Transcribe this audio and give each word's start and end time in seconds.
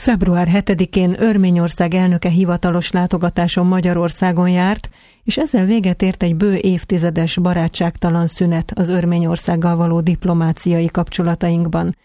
Február 0.00 0.48
7-én 0.52 1.22
Örményország 1.22 1.94
elnöke 1.94 2.28
hivatalos 2.28 2.90
látogatáson 2.90 3.66
Magyarországon 3.66 4.48
járt, 4.48 4.90
és 5.24 5.36
ezzel 5.36 5.64
véget 5.64 6.02
ért 6.02 6.22
egy 6.22 6.36
bő 6.36 6.56
évtizedes 6.56 7.36
barátságtalan 7.36 8.26
szünet 8.26 8.72
az 8.74 8.88
Örményországgal 8.88 9.76
való 9.76 10.00
diplomáciai 10.00 10.86
kapcsolatainkban. 10.86 11.96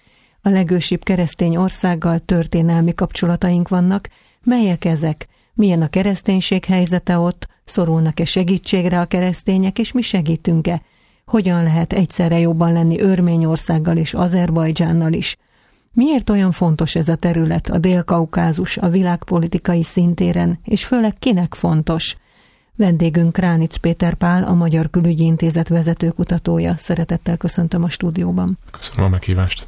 A 0.42 0.50
legősibb 0.50 1.04
keresztény 1.04 1.56
országgal 1.56 2.20
történelmi 2.20 2.94
kapcsolataink 2.94 3.68
vannak, 3.68 4.10
melyek 4.44 4.86
ezek, 4.86 5.28
milyen 5.54 5.82
a 5.82 5.88
kereszténység 5.88 6.66
helyzete 6.66 7.18
ott, 7.18 7.48
szorulnak-e 7.66 8.26
segítségre 8.26 9.00
a 9.00 9.06
keresztények, 9.06 9.80
és 9.80 9.92
mi 9.92 10.02
segítünk-e, 10.02 10.82
hogyan 11.26 11.64
lehet 11.64 11.94
egyszerre 11.94 12.40
jobban 12.40 12.74
lenni 12.74 13.00
Örményországgal 13.00 13.98
és 13.98 14.14
Azerbajdzsánnal 14.14 15.14
is– 15.14 15.36
Miért 15.96 16.30
olyan 16.30 16.52
fontos 16.52 16.96
ez 16.96 17.10
a 17.10 17.16
terület, 17.16 17.70
a 17.70 17.78
Dél-Kaukázus, 17.78 18.78
a 18.78 18.90
világpolitikai 18.90 19.84
szintéren, 19.84 20.60
és 20.64 20.86
főleg 20.86 21.16
kinek 21.20 21.54
fontos? 21.54 22.18
Vendégünk 22.76 23.34
Kránic 23.34 23.76
Péter 23.76 24.14
Pál, 24.14 24.44
a 24.44 24.54
Magyar 24.54 24.90
Külügyi 24.90 25.24
Intézet 25.24 25.68
vezetőkutatója. 25.68 26.76
Szeretettel 26.78 27.38
köszöntöm 27.38 27.84
a 27.84 27.90
stúdióban. 27.90 28.58
Köszönöm 28.72 29.06
a 29.06 29.10
meghívást. 29.10 29.68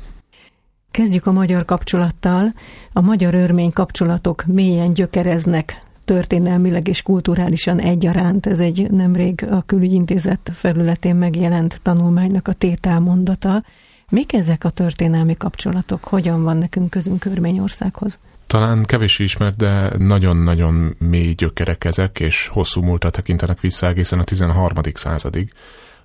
Kezdjük 0.92 1.26
a 1.26 1.32
magyar 1.32 1.66
kapcsolattal. 1.66 2.54
A 2.94 3.02
magyar-örmény 3.02 3.72
kapcsolatok 3.72 4.46
mélyen 4.46 4.94
gyökereznek 4.94 5.82
történelmileg 6.06 6.88
és 6.88 7.02
kulturálisan 7.02 7.80
egyaránt. 7.80 8.46
Ez 8.46 8.60
egy 8.60 8.92
nemrég 8.92 9.48
a 9.52 9.62
külügyintézet 9.62 10.52
felületén 10.54 11.16
megjelent 11.16 11.80
tanulmánynak 11.82 12.48
a 12.48 12.54
tételmondata. 12.54 13.64
Mik 14.12 14.34
ezek 14.34 14.64
a 14.64 14.70
történelmi 14.70 15.38
kapcsolatok? 15.38 16.06
Hogyan 16.06 16.44
van 16.44 16.58
nekünk 16.58 16.90
közünk 16.90 17.26
Örményországhoz? 17.26 18.20
Talán 18.48 18.84
kevés 18.84 19.20
ismert, 19.20 19.58
de 19.58 19.92
nagyon-nagyon 19.98 20.96
mély 21.00 21.34
gyökerek 21.34 21.84
ezek, 21.84 22.20
és 22.20 22.48
hosszú 22.48 22.82
múltra 22.82 23.10
tekintenek 23.10 23.60
vissza 23.60 23.88
egészen 23.88 24.20
a 24.20 24.24
13. 24.24 24.78
századig 24.94 25.54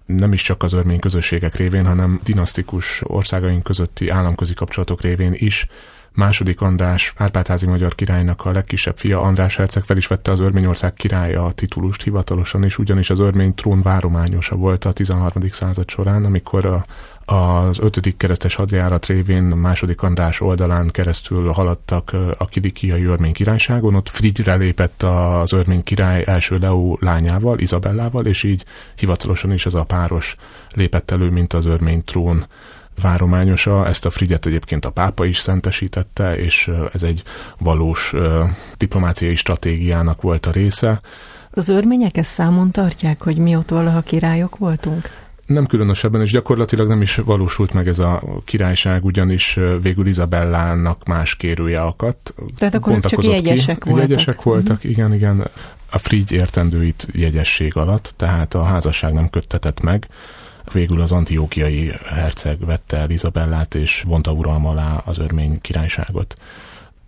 nem 0.07 0.33
is 0.33 0.43
csak 0.43 0.63
az 0.63 0.73
örmény 0.73 0.99
közösségek 0.99 1.55
révén, 1.55 1.87
hanem 1.87 2.21
dinasztikus 2.25 3.01
országaink 3.05 3.63
közötti 3.63 4.09
államközi 4.09 4.55
kapcsolatok 4.55 5.01
révén 5.01 5.33
is. 5.35 5.67
Második 6.15 6.61
András, 6.61 7.13
Árpádházi 7.17 7.67
magyar 7.67 7.95
királynak 7.95 8.45
a 8.45 8.51
legkisebb 8.51 8.97
fia 8.97 9.21
András 9.21 9.57
herceg 9.57 9.83
fel 9.83 9.97
is 9.97 10.07
vette 10.07 10.33
az 10.33 10.41
Örményország 10.41 10.95
királya 10.95 11.45
a 11.45 11.53
titulust 11.53 12.03
hivatalosan, 12.03 12.65
és 12.65 12.79
ugyanis 12.79 13.11
az 13.11 13.19
örmény 13.19 13.55
trón 13.55 13.83
várományosa 13.83 14.57
volt 14.57 14.85
a 14.85 14.93
13. 14.93 15.51
század 15.51 15.91
során, 15.91 16.25
amikor 16.25 16.67
a 16.67 16.85
az 17.25 17.79
ötödik 17.79 18.17
keresztes 18.17 18.55
hadjárat 18.55 19.07
révén 19.07 19.53
a 19.53 19.55
második 19.55 20.03
András 20.03 20.41
oldalán 20.41 20.89
keresztül 20.89 21.51
haladtak 21.51 22.17
a 22.39 22.47
kilikiai 22.47 23.05
örmény 23.05 23.33
királyságon, 23.33 23.95
ott 23.95 24.09
Frigyre 24.09 24.55
lépett 24.55 25.03
az 25.03 25.53
örmény 25.53 25.83
király 25.83 26.23
első 26.27 26.57
Leó 26.57 26.99
lányával, 27.01 27.59
Izabellával, 27.59 28.27
és 28.27 28.43
így 28.43 28.65
hivatalosan 28.97 29.53
is 29.53 29.67
ez 29.67 29.75
a 29.75 29.85
páros 29.85 30.37
lépett 30.75 31.11
elő, 31.11 31.31
mint 31.31 31.53
az 31.53 31.65
örmény 31.65 32.05
trón 32.05 32.47
várományosa. 33.03 33.87
Ezt 33.87 34.07
a 34.07 34.11
Frigyet 34.11 34.47
egyébként 34.47 34.85
a 34.85 34.91
pápa 34.91 35.25
is 35.25 35.39
szentesítette, 35.39 36.37
és 36.37 36.71
ez 36.93 37.03
egy 37.03 37.23
valós 37.59 38.15
diplomáciai 38.77 39.35
stratégiának 39.35 40.23
volt 40.23 40.47
a 40.47 40.51
része. 40.51 41.01
Az 41.51 41.69
örmények 41.69 42.17
ezt 42.17 42.31
számon 42.31 42.71
tartják, 42.71 43.23
hogy 43.23 43.37
mi 43.37 43.57
ott 43.57 43.69
valaha 43.69 44.01
királyok 44.01 44.57
voltunk? 44.57 45.11
Nem 45.47 45.67
különösebben, 45.67 46.21
és 46.21 46.31
gyakorlatilag 46.31 46.89
nem 46.89 47.03
is 47.03 47.17
valósult 47.17 47.73
meg 47.73 47.89
ez 47.89 47.99
a 47.99 48.23
királyság, 48.45 49.05
ugyanis 49.05 49.59
végül 49.83 50.07
Izabellának 50.07 51.05
más 51.07 51.37
kérője 51.37 51.81
akadt. 51.81 52.35
Tehát 52.57 52.75
akkor 52.75 53.01
csak 53.01 53.25
jegyesek 53.25 53.79
ki. 53.79 53.89
voltak. 53.89 54.09
Jegyesek 54.09 54.43
voltak, 54.43 54.77
uh-huh. 54.77 54.91
igen, 54.91 55.15
igen. 55.15 55.45
A 55.91 55.99
Frigy 55.99 56.33
értendőit 56.33 57.07
jegyesség 57.13 57.77
alatt, 57.77 58.15
tehát 58.17 58.55
a 58.55 58.65
házasság 58.65 59.13
nem 59.13 59.31
köttetett 59.31 59.81
meg. 59.81 60.07
Végül 60.73 61.01
az 61.01 61.13
antiókiai 61.13 61.93
herceg 62.05 62.65
vette 62.65 62.97
el 62.97 63.11
Izabellát, 63.11 63.75
és 63.75 64.03
vonta 64.07 64.33
uralma 64.33 64.71
alá 64.71 65.03
az 65.05 65.19
örmény 65.19 65.61
királyságot. 65.61 66.37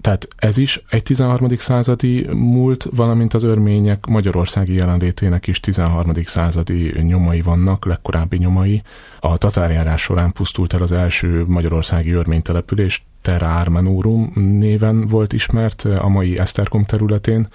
Tehát 0.05 0.29
ez 0.37 0.57
is 0.57 0.83
egy 0.89 1.03
13. 1.03 1.49
századi 1.57 2.27
múlt, 2.33 2.87
valamint 2.91 3.35
az 3.35 3.43
örmények 3.43 4.07
magyarországi 4.07 4.75
jelenlétének 4.75 5.47
is 5.47 5.61
13. 5.61 6.13
századi 6.25 7.03
nyomai 7.03 7.43
vannak, 7.43 7.87
legkorábbi 7.87 8.37
nyomai. 8.37 8.83
A 9.21 9.39
tatárjárás 9.39 10.03
során 10.03 10.33
pusztult 10.33 10.73
el 10.73 10.83
az 10.83 10.93
első 10.93 11.45
magyarországi 11.47 12.11
örmény 12.11 12.43
település, 12.43 13.05
Terra 13.23 13.57
Armenorum 13.57 14.33
néven 14.35 15.07
volt 15.07 15.33
ismert 15.33 15.85
a 15.85 16.09
mai 16.09 16.39
Eszterkom 16.39 16.85
területén, 16.85 17.49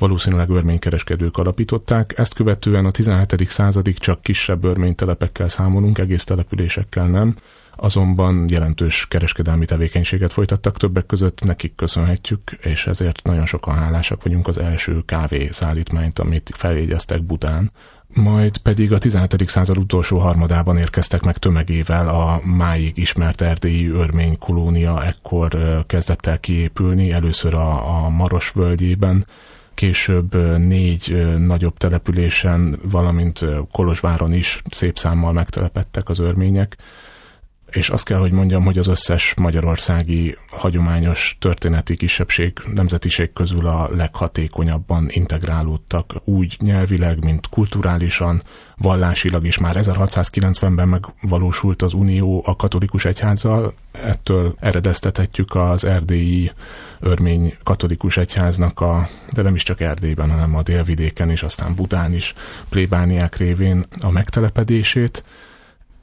valószínűleg 0.00 0.48
örménykereskedők 0.48 1.36
alapították, 1.36 2.18
ezt 2.18 2.34
követően 2.34 2.84
a 2.84 2.90
17. 2.90 3.48
századig 3.48 3.98
csak 3.98 4.22
kisebb 4.22 4.64
örménytelepekkel 4.64 5.48
számolunk, 5.48 5.98
egész 5.98 6.24
településekkel 6.24 7.06
nem 7.06 7.34
azonban 7.76 8.44
jelentős 8.48 9.06
kereskedelmi 9.08 9.64
tevékenységet 9.64 10.32
folytattak, 10.32 10.76
többek 10.76 11.06
között 11.06 11.44
nekik 11.44 11.74
köszönhetjük, 11.74 12.50
és 12.60 12.86
ezért 12.86 13.22
nagyon 13.22 13.46
sokan 13.46 13.74
hálásak 13.74 14.22
vagyunk 14.22 14.48
az 14.48 14.58
első 14.58 15.02
kávé 15.04 15.48
szállítmányt, 15.50 16.18
amit 16.18 16.50
feljegyeztek 16.56 17.22
Budán, 17.24 17.70
majd 18.14 18.58
pedig 18.58 18.92
a 18.92 18.98
17. 18.98 19.48
század 19.48 19.78
utolsó 19.78 20.18
harmadában 20.18 20.76
érkeztek 20.76 21.22
meg 21.22 21.36
tömegével 21.36 22.08
a 22.08 22.40
máig 22.44 22.98
ismert 22.98 23.40
erdélyi 23.40 23.88
örmény 23.88 24.38
kolónia, 24.38 25.04
ekkor 25.04 25.82
kezdett 25.86 26.26
el 26.26 26.40
kiépülni, 26.40 27.12
először 27.12 27.54
a, 27.54 28.04
a 28.04 28.08
Maros 28.08 28.50
völgyében, 28.50 29.24
később 29.80 30.58
négy 30.58 31.26
nagyobb 31.38 31.76
településen, 31.76 32.78
valamint 32.82 33.44
Kolozsváron 33.72 34.32
is 34.32 34.62
szép 34.70 34.98
számmal 34.98 35.32
megtelepettek 35.32 36.08
az 36.08 36.18
örmények 36.18 36.76
és 37.70 37.88
azt 37.88 38.04
kell, 38.04 38.18
hogy 38.18 38.32
mondjam, 38.32 38.64
hogy 38.64 38.78
az 38.78 38.86
összes 38.86 39.34
magyarországi 39.34 40.36
hagyományos 40.50 41.36
történeti 41.38 41.96
kisebbség, 41.96 42.52
nemzetiség 42.74 43.32
közül 43.32 43.66
a 43.66 43.88
leghatékonyabban 43.94 45.06
integrálódtak 45.08 46.12
úgy 46.24 46.56
nyelvileg, 46.60 47.24
mint 47.24 47.48
kulturálisan, 47.48 48.42
vallásilag 48.76 49.46
is. 49.46 49.58
Már 49.58 49.76
1690-ben 49.78 50.88
megvalósult 50.88 51.82
az 51.82 51.92
unió 51.92 52.42
a 52.46 52.56
katolikus 52.56 53.04
egyházzal, 53.04 53.74
ettől 53.92 54.54
eredeztethetjük 54.58 55.54
az 55.54 55.84
erdélyi 55.84 56.52
örmény 57.00 57.56
katolikus 57.62 58.16
egyháznak 58.16 58.80
a, 58.80 59.08
de 59.32 59.42
nem 59.42 59.54
is 59.54 59.62
csak 59.62 59.80
Erdélyben, 59.80 60.30
hanem 60.30 60.56
a 60.56 60.62
délvidéken 60.62 61.30
és 61.30 61.42
aztán 61.42 61.74
Budán 61.74 62.14
is 62.14 62.34
plébániák 62.68 63.36
révén 63.36 63.84
a 64.00 64.10
megtelepedését 64.10 65.24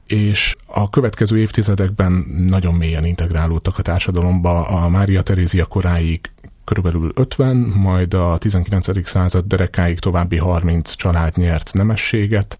és 0.08 0.56
a 0.66 0.90
következő 0.90 1.38
évtizedekben 1.38 2.12
nagyon 2.48 2.74
mélyen 2.74 3.04
integrálódtak 3.04 3.78
a 3.78 3.82
társadalomba 3.82 4.66
a 4.66 4.88
Mária 4.88 5.22
Terézia 5.22 5.64
koráig 5.64 6.20
körülbelül 6.64 7.12
50, 7.14 7.56
majd 7.56 8.14
a 8.14 8.38
19. 8.38 9.08
század 9.08 9.44
derekáig 9.44 9.98
további 9.98 10.36
30 10.36 10.94
család 10.94 11.36
nyert 11.36 11.72
nemességet, 11.72 12.58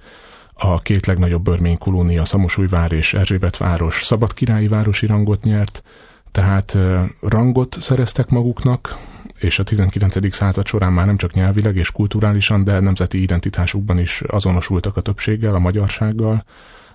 a 0.55 0.79
két 0.79 1.07
legnagyobb 1.07 1.49
örmény 1.49 1.79
kolónia 1.79 2.25
Szamosújvár 2.25 2.93
és 2.93 3.15
Erzsébetváros 3.15 4.05
szabadkirályi 4.05 4.69
városi 4.69 5.07
rangot 5.07 5.43
nyert, 5.43 5.83
tehát 6.31 6.79
rangot 7.21 7.77
szereztek 7.81 8.29
maguknak, 8.29 8.97
és 9.39 9.59
a 9.59 9.63
19. 9.63 10.35
század 10.35 10.67
során 10.67 10.93
már 10.93 11.07
nem 11.07 11.17
csak 11.17 11.33
nyelvileg 11.33 11.77
és 11.77 11.91
kulturálisan, 11.91 12.65
de 12.65 12.81
nemzeti 12.81 13.23
identitásukban 13.23 13.99
is 13.99 14.21
azonosultak 14.21 14.97
a 14.97 15.01
többséggel, 15.01 15.55
a 15.55 15.59
magyarsággal 15.59 16.45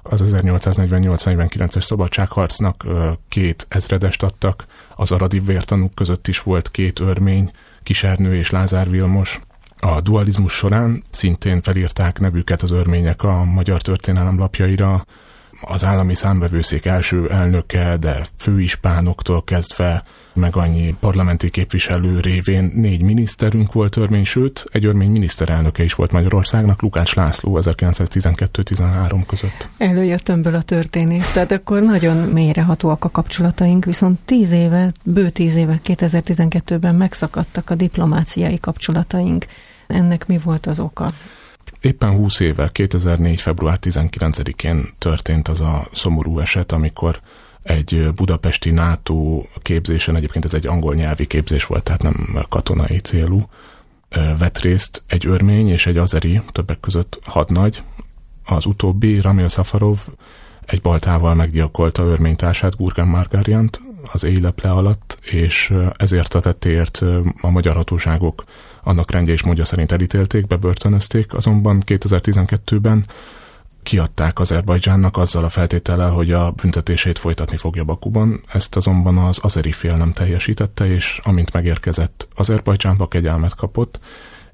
az 0.04 0.36
1848-49-es 0.36 1.82
szabadságharcnak 1.82 2.86
két 3.30 3.66
ezredest 3.70 4.24
adtak, 4.24 4.66
az 4.96 5.12
aradi 5.12 5.40
vértanúk 5.40 5.96
között 5.96 6.28
is 6.28 6.42
volt 6.42 6.72
két 6.72 7.00
örmény, 7.00 7.52
Kisernő 7.84 8.36
és 8.36 8.50
Lázár 8.50 8.90
Vilmos. 8.90 9.42
A 9.80 10.02
dualizmus 10.02 10.54
során 10.54 11.04
szintén 11.10 11.62
felírták 11.62 12.20
nevüket 12.20 12.62
az 12.62 12.72
örmények 12.72 13.24
a 13.24 13.44
magyar 13.44 13.82
történelem 13.82 14.38
lapjaira, 14.40 15.06
az 15.66 15.84
állami 15.84 16.14
számbevőszék 16.14 16.86
első 16.86 17.30
elnöke, 17.30 17.98
de 17.98 18.26
főispánoktól 18.38 19.44
kezdve 19.44 20.04
meg 20.34 20.56
annyi 20.56 20.96
parlamenti 21.00 21.50
képviselő 21.50 22.20
révén 22.20 22.72
négy 22.76 23.02
miniszterünk 23.02 23.74
volt 23.74 23.98
örmény, 23.98 24.26
sőt, 24.26 24.66
egy 24.72 24.86
örmény 24.86 25.12
miniszterelnöke 25.12 25.84
is 25.84 25.94
volt 25.94 26.12
Magyarországnak, 26.12 26.82
Lukács 26.82 27.16
László 27.16 27.60
1912-13 27.62 29.24
között. 29.28 29.68
Előjött 29.78 30.30
önből 30.30 30.56
a 30.56 30.62
történész, 30.62 31.32
tehát 31.32 31.52
akkor 31.52 31.82
nagyon 31.82 32.18
mélyrehatóak 32.18 33.06
a 33.06 33.10
kapcsolataink, 33.10 33.86
viszont 33.86 34.20
tíz 34.26 34.52
éve, 34.52 34.92
bő 35.04 35.30
tíz 35.30 35.56
éve, 35.56 35.80
2012-ben 35.86 36.96
megszakadtak 36.96 37.70
a 37.70 37.76
diplomáciai 37.76 38.60
kapcsolataink. 38.60 39.46
Ennek 39.88 40.28
mi 40.28 40.40
volt 40.44 40.66
az 40.66 40.80
oka? 40.80 41.12
Éppen 41.82 42.10
20 42.10 42.40
éve, 42.40 42.70
2004. 42.72 43.42
február 43.42 43.78
19-én 43.82 44.94
történt 44.98 45.48
az 45.48 45.62
a 45.62 45.88
szomorú 45.92 46.40
eset, 46.40 46.72
amikor 46.72 47.20
egy 47.64 48.12
budapesti 48.16 48.72
NATO 48.72 49.44
képzésen, 49.62 50.16
egyébként 50.16 50.46
ez 50.46 50.54
egy 50.54 50.68
angol 50.68 50.94
nyelvi 50.94 51.26
képzés 51.26 51.66
volt, 51.66 51.84
tehát 51.84 52.02
nem 52.02 52.46
katonai 52.50 52.98
célú, 52.98 53.40
vett 54.38 54.58
részt 54.60 55.04
egy 55.08 55.28
örmény 55.28 55.70
és 55.70 55.86
egy 55.86 55.98
azeri, 55.98 56.42
többek 56.52 56.80
között 56.80 57.20
hadnagy. 57.24 57.84
Az 58.46 58.66
utóbbi, 58.66 59.22
Ramil 59.22 59.48
Safarov, 59.48 59.98
egy 60.66 60.82
baltával 60.82 61.36
meggyilkolta 61.36 62.04
örménytársát, 62.04 62.78
Gurgen 62.78 63.08
Margariant 63.08 63.82
az 64.12 64.24
éjleple 64.24 64.72
alatt, 64.72 65.18
és 65.22 65.74
ezért 65.98 66.34
a 66.34 66.42
tettéért 66.42 67.04
a 67.42 67.50
magyar 67.50 67.76
hatóságok 67.76 68.44
annak 68.84 69.12
rendje 69.12 69.34
és 69.34 69.44
módja 69.44 69.66
szerint 69.66 69.92
elítélték, 69.92 70.48
bebörtönözték, 70.48 71.34
azonban 71.34 71.82
2012-ben 71.86 73.06
kiadták 73.84 74.40
Azerbajdzsánnak 74.40 75.18
azzal 75.18 75.44
a 75.44 75.50
feltétellel, 75.50 76.10
hogy 76.10 76.32
a 76.32 76.52
büntetését 76.52 77.20
folytatni 77.20 77.58
fogja 77.58 77.84
Bakuban. 77.84 78.42
Ezt 78.54 78.76
azonban 78.76 79.18
az 79.18 79.40
azeri 79.42 79.72
fél 79.72 79.96
nem 79.96 80.12
teljesítette, 80.12 80.88
és 80.88 81.20
amint 81.24 81.54
megérkezett 81.54 82.28
Azerbajdzsánba, 82.36 83.08
kegyelmet 83.08 83.56
kapott, 83.56 84.00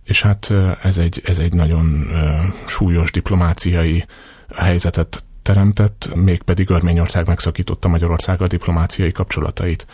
és 0.03 0.21
hát 0.21 0.53
ez 0.83 0.97
egy, 0.97 1.21
ez 1.25 1.39
egy 1.39 1.53
nagyon 1.53 2.07
súlyos 2.65 3.11
diplomáciai 3.11 4.05
helyzetet 4.55 5.23
teremtett, 5.41 6.09
mégpedig 6.15 6.69
Örményország 6.69 7.27
megszakította 7.27 7.87
Magyarországgal 7.87 8.47
diplomáciai 8.47 9.11
kapcsolatait. 9.11 9.87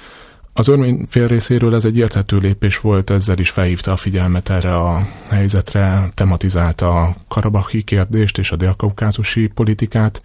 Az 0.57 0.67
örmény 0.67 1.05
fél 1.09 1.27
részéről 1.27 1.75
ez 1.75 1.85
egy 1.85 1.97
érthető 1.97 2.37
lépés 2.37 2.79
volt, 2.79 3.09
ezzel 3.09 3.37
is 3.37 3.49
felhívta 3.49 3.91
a 3.91 3.97
figyelmet 3.97 4.49
erre 4.49 4.75
a 4.75 5.07
helyzetre, 5.27 6.11
tematizálta 6.13 7.01
a 7.01 7.15
karabahi 7.27 7.83
kérdést 7.83 8.37
és 8.37 8.51
a 8.51 8.55
délkaukázusi 8.55 9.47
politikát, 9.47 10.21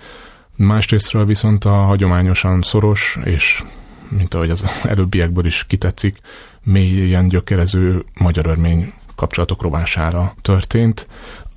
másrésztről 0.57 1.25
viszont 1.25 1.65
a 1.65 1.71
hagyományosan 1.71 2.63
szoros 2.63 3.19
és 3.25 3.63
mint 4.09 4.35
ahogy 4.35 4.51
az 4.51 4.65
előbbiekből 4.93 5.45
is 5.45 5.65
kitetszik, 5.67 6.19
mélyen 6.63 7.29
gyökerező 7.29 8.05
magyar-örmény 8.19 8.93
kapcsolatok 9.15 9.63
rovására 9.63 10.35
történt. 10.43 11.07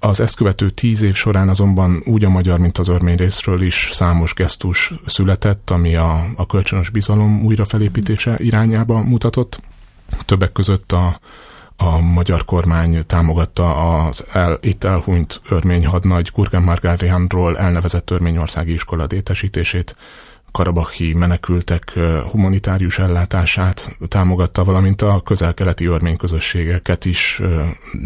Az 0.04 0.20
ezt 0.20 0.36
követő 0.36 0.70
tíz 0.70 1.02
év 1.02 1.16
során 1.16 1.50
azonban 1.50 2.02
úgy 2.06 2.24
a 2.24 2.30
magyar, 2.30 2.60
mint 2.60 2.78
az 2.78 2.88
örmény 2.88 3.16
részről 3.16 3.62
is 3.62 3.90
számos 3.92 4.34
gesztus 4.34 4.94
született, 5.06 5.70
ami 5.70 5.96
a, 5.96 6.26
a 6.36 6.46
kölcsönös 6.46 6.90
bizalom 6.90 7.46
újrafelépítése 7.46 8.36
irányába 8.38 9.02
mutatott. 9.02 9.60
Többek 10.26 10.52
között 10.52 10.92
a, 10.92 11.20
a 11.78 12.00
magyar 12.00 12.46
kormány 12.46 13.06
támogatta 13.08 13.98
az 14.06 14.26
el, 14.32 14.58
itt 14.62 14.84
elhunyt 14.84 15.42
örmény 15.50 15.86
hadnagy 15.86 16.30
Gurgen 16.34 16.64
Margáriánról 16.64 17.58
elnevezett 17.58 18.10
örményországi 18.10 18.74
iskola 18.74 19.06
létesítését, 19.10 19.96
karabahi 20.54 21.14
menekültek 21.14 22.00
humanitárius 22.32 23.00
ellátását 23.00 23.98
támogatta, 24.08 24.64
valamint 24.64 25.02
a 25.02 25.22
közel-keleti 25.22 25.86
örmény 25.86 26.18
közösségeket 26.18 27.06
is 27.06 27.42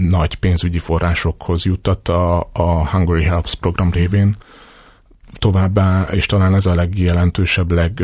nagy 0.09 0.35
pénzügyi 0.35 0.79
forrásokhoz 0.79 1.65
juttatta 1.65 2.39
a 2.39 2.89
Hungary 2.89 3.23
Helps 3.23 3.55
program 3.55 3.91
révén. 3.91 4.35
Továbbá, 5.33 6.07
és 6.11 6.25
talán 6.25 6.55
ez 6.55 6.65
a 6.65 6.75
legjelentősebb, 6.75 7.71
leg, 7.71 8.03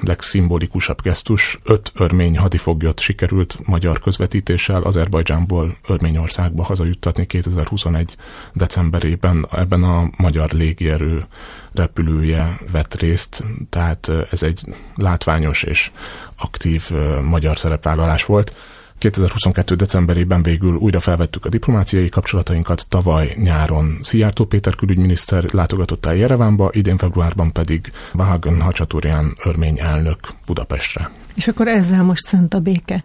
legszimbolikusabb 0.00 1.02
gesztus, 1.02 1.58
öt 1.64 1.92
örmény 1.94 2.38
hadifoglyot 2.38 3.00
sikerült 3.00 3.58
magyar 3.64 3.98
közvetítéssel 3.98 4.82
Azerbajdzsánból 4.82 5.76
Örményországba 5.88 6.62
hazajuttatni 6.62 7.26
2021. 7.26 8.16
decemberében. 8.52 9.46
Ebben 9.50 9.82
a 9.82 10.10
magyar 10.16 10.50
légierő 10.50 11.26
repülője 11.74 12.58
vett 12.72 12.94
részt, 12.94 13.44
tehát 13.70 14.10
ez 14.30 14.42
egy 14.42 14.60
látványos 14.94 15.62
és 15.62 15.90
aktív 16.36 16.90
magyar 17.22 17.58
szerepvállalás 17.58 18.24
volt. 18.24 18.56
2022. 18.98 19.74
decemberében 19.74 20.42
végül 20.42 20.74
újra 20.74 21.00
felvettük 21.00 21.44
a 21.44 21.48
diplomáciai 21.48 22.08
kapcsolatainkat, 22.08 22.88
tavaly 22.88 23.34
nyáron 23.36 23.98
Szijjártó 24.02 24.44
Péter 24.44 24.74
külügyminiszter 24.74 25.44
látogatott 25.52 26.06
el 26.06 26.14
Jerevánba, 26.14 26.70
idén 26.72 26.96
februárban 26.96 27.52
pedig 27.52 27.92
Vahagan 28.12 28.60
Hacsaturian 28.60 29.36
örmény 29.44 29.78
elnök 29.80 30.18
Budapestre. 30.46 31.10
És 31.34 31.48
akkor 31.48 31.68
ezzel 31.68 32.02
most 32.02 32.24
szent 32.24 32.54
a 32.54 32.60
béke? 32.60 33.04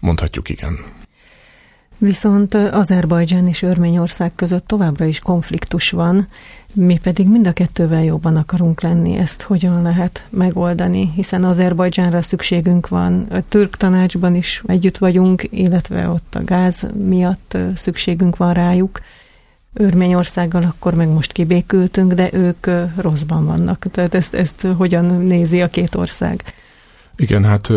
Mondhatjuk 0.00 0.48
igen. 0.48 0.78
Viszont 2.02 2.54
Azerbajdzsán 2.54 3.46
és 3.46 3.62
Örményország 3.62 4.32
között 4.34 4.66
továbbra 4.66 5.04
is 5.04 5.18
konfliktus 5.18 5.90
van, 5.90 6.28
mi 6.74 6.98
pedig 7.02 7.28
mind 7.28 7.46
a 7.46 7.52
kettővel 7.52 8.04
jobban 8.04 8.36
akarunk 8.36 8.80
lenni. 8.80 9.16
Ezt 9.16 9.42
hogyan 9.42 9.82
lehet 9.82 10.24
megoldani, 10.30 11.12
hiszen 11.14 11.44
Azerbajdzsánra 11.44 12.22
szükségünk 12.22 12.88
van, 12.88 13.26
a 13.30 13.42
türk 13.48 13.76
tanácsban 13.76 14.34
is 14.34 14.62
együtt 14.66 14.98
vagyunk, 14.98 15.46
illetve 15.50 16.08
ott 16.08 16.34
a 16.34 16.44
gáz 16.44 16.90
miatt 17.04 17.56
szükségünk 17.74 18.36
van 18.36 18.52
rájuk. 18.52 19.00
Örményországgal 19.72 20.62
akkor 20.62 20.94
meg 20.94 21.08
most 21.08 21.32
kibékültünk, 21.32 22.12
de 22.12 22.28
ők 22.32 22.66
rosszban 22.96 23.46
vannak. 23.46 23.86
Tehát 23.90 24.14
ezt, 24.14 24.34
ezt 24.34 24.66
hogyan 24.76 25.04
nézi 25.04 25.62
a 25.62 25.68
két 25.68 25.94
ország? 25.94 26.42
Igen, 27.16 27.44
hát 27.44 27.70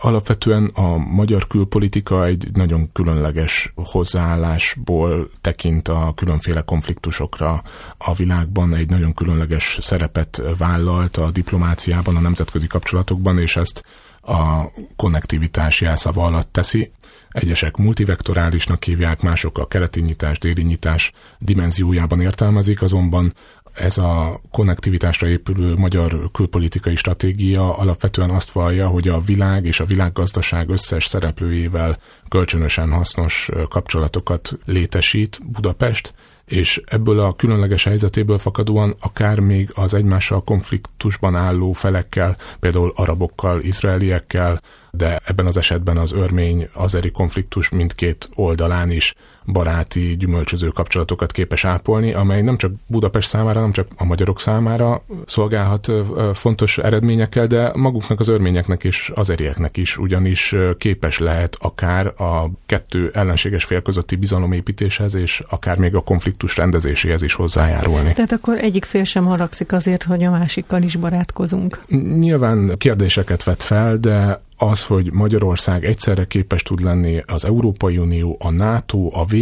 Alapvetően 0.00 0.70
a 0.74 0.96
magyar 0.96 1.46
külpolitika 1.46 2.24
egy 2.24 2.48
nagyon 2.52 2.92
különleges 2.92 3.72
hozzáállásból 3.74 5.30
tekint 5.40 5.88
a 5.88 6.12
különféle 6.14 6.60
konfliktusokra 6.60 7.62
a 7.98 8.14
világban, 8.14 8.74
egy 8.74 8.90
nagyon 8.90 9.14
különleges 9.14 9.78
szerepet 9.80 10.42
vállalt 10.58 11.16
a 11.16 11.30
diplomáciában, 11.30 12.16
a 12.16 12.20
nemzetközi 12.20 12.66
kapcsolatokban, 12.66 13.38
és 13.38 13.56
ezt 13.56 13.84
a 14.20 14.70
konnektivitás 14.96 15.80
jelszava 15.80 16.24
alatt 16.24 16.52
teszi. 16.52 16.90
Egyesek 17.28 17.76
multivektorálisnak 17.76 18.84
hívják, 18.84 19.22
mások 19.22 19.58
a 19.58 19.66
keleti 19.66 20.00
nyitás, 20.00 20.38
déli 20.38 20.62
nyitás 20.62 21.12
dimenziójában 21.38 22.20
értelmezik, 22.20 22.82
azonban 22.82 23.32
ez 23.76 23.98
a 23.98 24.40
konnektivitásra 24.50 25.28
épülő 25.28 25.74
magyar 25.74 26.30
külpolitikai 26.32 26.96
stratégia 26.96 27.76
alapvetően 27.76 28.30
azt 28.30 28.50
vallja, 28.50 28.88
hogy 28.88 29.08
a 29.08 29.20
világ 29.20 29.64
és 29.64 29.80
a 29.80 29.84
világgazdaság 29.84 30.68
összes 30.68 31.06
szereplőjével 31.06 31.96
kölcsönösen 32.28 32.90
hasznos 32.90 33.48
kapcsolatokat 33.68 34.58
létesít 34.64 35.40
Budapest, 35.52 36.14
és 36.44 36.82
ebből 36.86 37.20
a 37.20 37.32
különleges 37.32 37.84
helyzetéből 37.84 38.38
fakadóan 38.38 38.94
akár 39.00 39.38
még 39.38 39.70
az 39.74 39.94
egymással 39.94 40.44
konfliktusban 40.44 41.34
álló 41.34 41.72
felekkel, 41.72 42.36
például 42.60 42.92
arabokkal, 42.96 43.60
izraeliekkel, 43.60 44.58
de 44.90 45.20
ebben 45.24 45.46
az 45.46 45.56
esetben 45.56 45.96
az 45.96 46.12
örmény-azeri 46.12 47.10
konfliktus 47.10 47.68
mindkét 47.68 48.28
oldalán 48.34 48.90
is 48.90 49.14
baráti, 49.46 50.16
gyümölcsöző 50.16 50.68
kapcsolatokat 50.68 51.32
képes 51.32 51.64
ápolni, 51.64 52.12
amely 52.12 52.42
nem 52.42 52.56
csak 52.56 52.72
Budapest 52.86 53.28
számára, 53.28 53.60
nem 53.60 53.72
csak 53.72 53.86
a 53.96 54.04
magyarok 54.04 54.40
számára 54.40 55.02
szolgálhat 55.26 55.92
fontos 56.32 56.78
eredményekkel, 56.78 57.46
de 57.46 57.72
maguknak 57.74 58.20
az 58.20 58.28
örményeknek 58.28 58.84
és 58.84 59.12
az 59.14 59.30
erieknek 59.30 59.76
is 59.76 59.98
ugyanis 59.98 60.54
képes 60.78 61.18
lehet 61.18 61.56
akár 61.60 62.06
a 62.06 62.50
kettő 62.66 63.10
ellenséges 63.14 63.64
fél 63.64 63.82
közötti 63.82 64.16
bizalomépítéshez, 64.16 65.14
és 65.14 65.42
akár 65.48 65.78
még 65.78 65.94
a 65.94 66.00
konfliktus 66.00 66.56
rendezéséhez 66.56 67.22
is 67.22 67.34
hozzájárulni. 67.34 68.12
Tehát 68.12 68.32
akkor 68.32 68.58
egyik 68.58 68.84
fél 68.84 69.04
sem 69.04 69.24
haragszik 69.24 69.72
azért, 69.72 70.02
hogy 70.02 70.24
a 70.24 70.30
másikkal 70.30 70.82
is 70.82 70.96
barátkozunk. 70.96 71.80
Nyilván 72.18 72.74
kérdéseket 72.76 73.44
vet 73.44 73.62
fel, 73.62 73.96
de 73.96 74.44
az, 74.56 74.84
hogy 74.84 75.12
Magyarország 75.12 75.84
egyszerre 75.84 76.24
képes 76.24 76.62
tud 76.62 76.82
lenni 76.82 77.22
az 77.26 77.44
Európai 77.44 77.98
Unió, 77.98 78.36
a 78.40 78.50
NATO, 78.50 79.10
a 79.12 79.24
v 79.24 79.34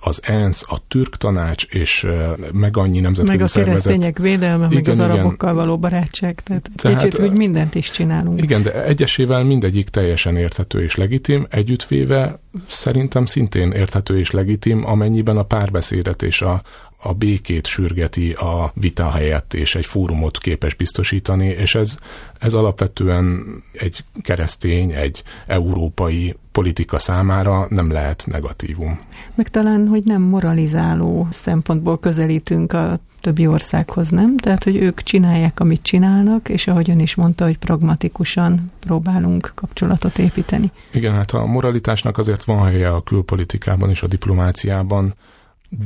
az 0.00 0.20
ENSZ, 0.24 0.64
a 0.68 0.78
Türk 0.88 1.16
Tanács 1.16 1.64
és 1.64 2.06
meg 2.52 2.76
annyi 2.76 3.00
nemzetközi 3.00 3.38
Meg 3.38 3.46
a 3.46 3.64
keresztények 3.64 4.18
védelme, 4.18 4.66
igen, 4.70 4.82
meg 4.82 4.88
az 4.88 5.00
arabokkal 5.00 5.52
igen. 5.52 5.64
való 5.64 5.78
barátság. 5.78 6.40
Tehát, 6.44 6.70
tehát 6.76 7.02
kicsit, 7.02 7.20
hogy 7.20 7.32
mindent 7.32 7.74
is 7.74 7.90
csinálunk. 7.90 8.42
Igen, 8.42 8.62
de 8.62 8.84
egyesével 8.84 9.44
mindegyik 9.44 9.88
teljesen 9.88 10.36
érthető 10.36 10.82
és 10.82 10.94
legitim, 10.94 11.46
együttvéve 11.50 12.40
szerintem 12.68 13.24
szintén 13.24 13.70
érthető 13.70 14.18
és 14.18 14.30
legitim, 14.30 14.84
amennyiben 14.86 15.36
a 15.36 15.42
párbeszédet 15.42 16.22
és 16.22 16.42
a, 16.42 16.62
a 17.06 17.12
békét 17.12 17.66
sürgeti 17.66 18.32
a 18.32 18.72
vita 18.74 19.10
helyett, 19.10 19.54
és 19.54 19.74
egy 19.74 19.86
fórumot 19.86 20.38
képes 20.38 20.74
biztosítani, 20.74 21.46
és 21.46 21.74
ez, 21.74 21.96
ez 22.40 22.54
alapvetően 22.54 23.44
egy 23.72 24.04
keresztény, 24.22 24.92
egy 24.92 25.22
európai 25.46 26.36
politika 26.52 26.98
számára 26.98 27.66
nem 27.70 27.90
lehet 27.90 28.24
negatívum. 28.26 28.98
Meg 29.34 29.48
talán, 29.48 29.88
hogy 29.88 30.04
nem 30.04 30.22
moralizáló 30.22 31.28
szempontból 31.30 31.98
közelítünk 31.98 32.72
a 32.72 33.00
többi 33.20 33.46
országhoz, 33.46 34.08
nem? 34.10 34.36
Tehát, 34.36 34.64
hogy 34.64 34.76
ők 34.76 35.02
csinálják, 35.02 35.60
amit 35.60 35.82
csinálnak, 35.82 36.48
és 36.48 36.66
ahogy 36.66 36.90
ön 36.90 37.00
is 37.00 37.14
mondta, 37.14 37.44
hogy 37.44 37.58
pragmatikusan 37.58 38.72
próbálunk 38.80 39.52
kapcsolatot 39.54 40.18
építeni. 40.18 40.70
Igen, 40.90 41.14
hát 41.14 41.30
a 41.30 41.46
moralitásnak 41.46 42.18
azért 42.18 42.44
van 42.44 42.64
helye 42.64 42.88
a 42.88 43.02
külpolitikában 43.02 43.90
és 43.90 44.02
a 44.02 44.06
diplomáciában, 44.06 45.14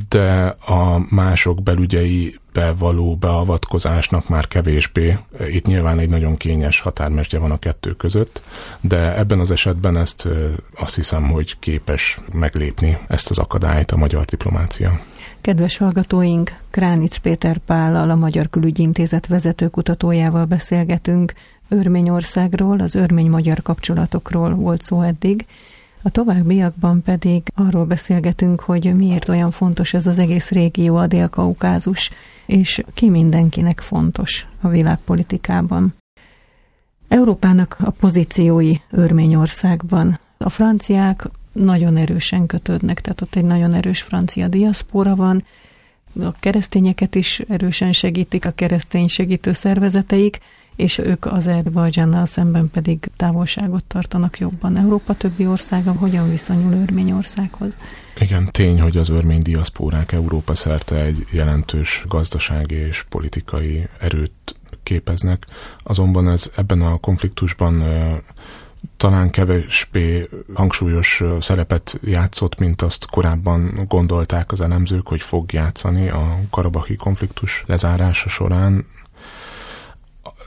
de 0.09 0.55
a 0.65 1.05
mások 1.09 1.63
belügyei 1.63 2.39
be 2.53 2.73
való 2.73 3.15
beavatkozásnak 3.15 4.29
már 4.29 4.47
kevésbé. 4.47 5.17
Itt 5.47 5.65
nyilván 5.65 5.99
egy 5.99 6.09
nagyon 6.09 6.37
kényes 6.37 6.79
határmesdje 6.79 7.39
van 7.39 7.51
a 7.51 7.57
kettő 7.57 7.91
között, 7.91 8.41
de 8.81 9.17
ebben 9.17 9.39
az 9.39 9.51
esetben 9.51 9.97
ezt 9.97 10.27
azt 10.75 10.95
hiszem, 10.95 11.29
hogy 11.29 11.59
képes 11.59 12.19
meglépni 12.33 12.97
ezt 13.07 13.29
az 13.29 13.37
akadályt 13.37 13.91
a 13.91 13.97
magyar 13.97 14.25
diplomácia. 14.25 15.01
Kedves 15.41 15.77
hallgatóink, 15.77 16.59
Kránic 16.69 17.17
Péter 17.17 17.57
Pállal, 17.57 18.09
a 18.09 18.15
Magyar 18.15 18.49
Külügyi 18.49 18.81
Intézet 18.81 19.27
vezető 19.27 19.67
kutatójával 19.67 20.45
beszélgetünk. 20.45 21.33
Örményországról, 21.69 22.79
az 22.79 22.95
örmény-magyar 22.95 23.61
kapcsolatokról 23.61 24.55
volt 24.55 24.81
szó 24.81 25.01
eddig. 25.01 25.45
A 26.01 26.09
továbbiakban 26.09 27.01
pedig 27.01 27.43
arról 27.55 27.85
beszélgetünk, 27.85 28.59
hogy 28.59 28.95
miért 28.95 29.29
olyan 29.29 29.51
fontos 29.51 29.93
ez 29.93 30.07
az 30.07 30.19
egész 30.19 30.49
régió, 30.49 30.95
a 30.95 31.07
Dél-Kaukázus, 31.07 32.09
és 32.45 32.83
ki 32.93 33.09
mindenkinek 33.09 33.79
fontos 33.79 34.47
a 34.61 34.67
világpolitikában. 34.67 35.93
Európának 37.07 37.77
a 37.79 37.89
pozíciói 37.89 38.75
Örményországban. 38.89 40.19
A 40.37 40.49
franciák 40.49 41.29
nagyon 41.51 41.97
erősen 41.97 42.45
kötődnek, 42.45 43.01
tehát 43.01 43.21
ott 43.21 43.35
egy 43.35 43.43
nagyon 43.43 43.73
erős 43.73 44.01
francia 44.01 44.47
diaszpóra 44.47 45.15
van, 45.15 45.43
a 46.19 46.31
keresztényeket 46.39 47.15
is 47.15 47.39
erősen 47.39 47.91
segítik, 47.91 48.45
a 48.45 48.51
keresztény 48.51 49.07
segítő 49.07 49.51
szervezeteik, 49.51 50.39
és 50.81 50.97
ők 50.97 51.25
Azerbajdzsánnal 51.25 52.25
szemben 52.25 52.69
pedig 52.69 53.09
távolságot 53.15 53.83
tartanak 53.85 54.37
jobban. 54.39 54.77
Európa 54.77 55.13
többi 55.13 55.47
országa 55.47 55.91
hogyan 55.91 56.29
viszonyul 56.29 56.73
Örményországhoz? 56.73 57.73
Igen, 58.19 58.49
tény, 58.51 58.81
hogy 58.81 58.97
az 58.97 59.09
örmény 59.09 59.41
diaszpórák 59.41 60.11
Európa 60.11 60.55
szerte 60.55 60.95
egy 61.01 61.25
jelentős 61.31 62.03
gazdasági 62.07 62.75
és 62.75 63.05
politikai 63.09 63.87
erőt 63.99 64.55
képeznek, 64.83 65.45
azonban 65.83 66.29
ez 66.29 66.51
ebben 66.55 66.81
a 66.81 66.97
konfliktusban 66.97 67.83
talán 68.97 69.29
kevésbé 69.29 70.29
hangsúlyos 70.53 71.23
szerepet 71.39 71.99
játszott, 72.03 72.59
mint 72.59 72.81
azt 72.81 73.05
korábban 73.05 73.85
gondolták 73.87 74.51
az 74.51 74.61
elemzők, 74.61 75.07
hogy 75.07 75.21
fog 75.21 75.51
játszani 75.53 76.09
a 76.09 76.37
karabahi 76.49 76.95
konfliktus 76.95 77.63
lezárása 77.67 78.29
során. 78.29 78.85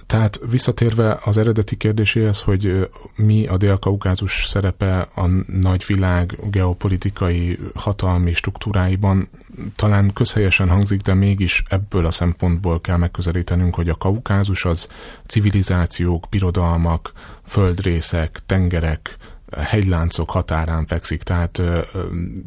Tehát 0.06 0.40
visszatérve 0.50 1.18
az 1.24 1.38
eredeti 1.38 1.76
kérdéséhez, 1.76 2.40
hogy 2.40 2.88
mi 3.16 3.46
a 3.46 3.56
Dél-Kaukázus 3.56 4.46
szerepe 4.46 5.08
a 5.14 5.26
nagyvilág 5.46 6.38
geopolitikai 6.50 7.58
hatalmi 7.74 8.32
struktúráiban, 8.32 9.28
talán 9.76 10.12
közhelyesen 10.12 10.68
hangzik, 10.68 11.00
de 11.00 11.14
mégis 11.14 11.62
ebből 11.68 12.06
a 12.06 12.10
szempontból 12.10 12.80
kell 12.80 12.96
megközelítenünk, 12.96 13.74
hogy 13.74 13.88
a 13.88 13.94
Kaukázus 13.94 14.64
az 14.64 14.88
civilizációk, 15.26 16.26
birodalmak, 16.30 17.12
földrészek, 17.46 18.40
tengerek, 18.46 19.16
hegyláncok 19.58 20.30
határán 20.30 20.86
fekszik, 20.86 21.22
tehát 21.22 21.62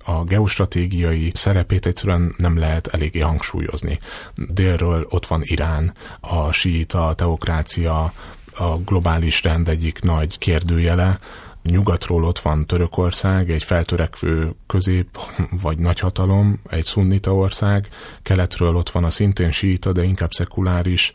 a 0.06 0.24
geostratégiai 0.24 1.32
szerepét 1.34 1.86
egyszerűen 1.86 2.34
nem 2.38 2.58
lehet 2.58 2.88
eléggé 2.88 3.20
hangsúlyozni. 3.20 4.00
Délről 4.36 5.06
ott 5.10 5.28
van 5.28 5.42
Irán, 5.44 5.94
a 6.20 6.52
síita, 6.52 7.14
teokrácia, 7.16 8.14
a 8.56 8.78
globális 8.78 9.44
rend 9.44 9.70
egyik 9.70 10.02
nagy 10.02 10.38
kérdőjele, 10.38 11.20
nyugatról 11.64 12.24
ott 12.24 12.40
van 12.40 12.66
Törökország, 12.66 13.52
egy 13.52 13.64
feltörekvő 13.64 14.56
közép 14.68 15.20
vagy 15.62 15.80
nagyhatalom, 15.80 16.62
egy 16.70 16.84
szunnita 16.84 17.36
ország, 17.36 17.88
keletről 18.22 18.76
ott 18.76 18.90
van 18.90 19.04
a 19.04 19.10
szintén 19.10 19.52
síita, 19.52 19.92
de 19.92 20.04
inkább 20.04 20.32
szekuláris 20.32 21.12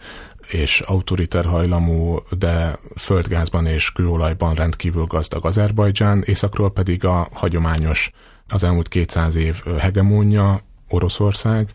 és 0.49 0.81
autoriter 0.81 1.45
hajlamú, 1.45 2.19
de 2.39 2.79
földgázban 2.97 3.67
és 3.67 3.93
kőolajban 3.93 4.55
rendkívül 4.55 5.05
gazdag 5.05 5.47
Azerbajdzsán, 5.47 6.23
északról 6.27 6.73
pedig 6.73 7.05
a 7.05 7.29
hagyományos 7.33 8.11
az 8.49 8.65
elmúlt 8.65 8.89
200 8.89 9.35
év 9.35 9.63
hegemónja 9.79 10.61
Oroszország, 10.89 11.69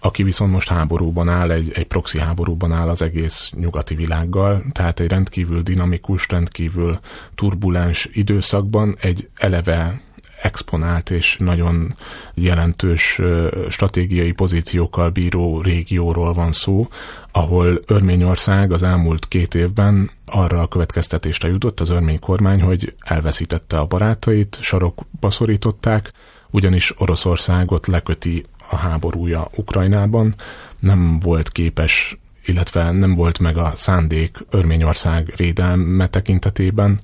aki 0.00 0.22
viszont 0.22 0.52
most 0.52 0.68
háborúban 0.68 1.28
áll, 1.28 1.50
egy, 1.50 1.72
egy 1.74 1.86
proxy 1.86 2.18
háborúban 2.18 2.72
áll 2.72 2.88
az 2.88 3.02
egész 3.02 3.52
nyugati 3.56 3.94
világgal, 3.94 4.62
tehát 4.72 5.00
egy 5.00 5.08
rendkívül 5.08 5.62
dinamikus, 5.62 6.28
rendkívül 6.28 6.98
turbulens 7.34 8.08
időszakban 8.12 8.96
egy 9.00 9.28
eleve 9.34 10.00
exponált 10.42 11.10
és 11.10 11.36
nagyon 11.38 11.94
jelentős 12.34 13.20
stratégiai 13.68 14.32
pozíciókkal 14.32 15.10
bíró 15.10 15.60
régióról 15.60 16.32
van 16.32 16.52
szó, 16.52 16.88
ahol 17.32 17.80
Örményország 17.86 18.72
az 18.72 18.82
elmúlt 18.82 19.28
két 19.28 19.54
évben 19.54 20.10
arra 20.26 20.60
a 20.60 20.68
következtetésre 20.68 21.48
jutott 21.48 21.80
az 21.80 21.90
örmény 21.90 22.18
kormány, 22.18 22.60
hogy 22.60 22.94
elveszítette 22.98 23.78
a 23.78 23.86
barátait, 23.86 24.58
sarokba 24.60 25.30
szorították, 25.30 26.12
ugyanis 26.50 27.00
Oroszországot 27.00 27.86
leköti 27.86 28.42
a 28.70 28.76
háborúja 28.76 29.48
Ukrajnában, 29.56 30.34
nem 30.78 31.20
volt 31.20 31.48
képes 31.48 32.16
illetve 32.44 32.90
nem 32.90 33.14
volt 33.14 33.38
meg 33.38 33.56
a 33.56 33.72
szándék 33.74 34.38
Örményország 34.50 35.32
védelme 35.36 36.06
tekintetében 36.06 37.00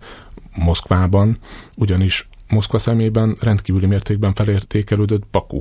Moszkvában, 0.54 1.38
ugyanis 1.76 2.28
Moszkva 2.48 2.78
szemében 2.78 3.36
rendkívüli 3.40 3.86
mértékben 3.86 4.32
felértékelődött 4.32 5.26
Baku. 5.30 5.60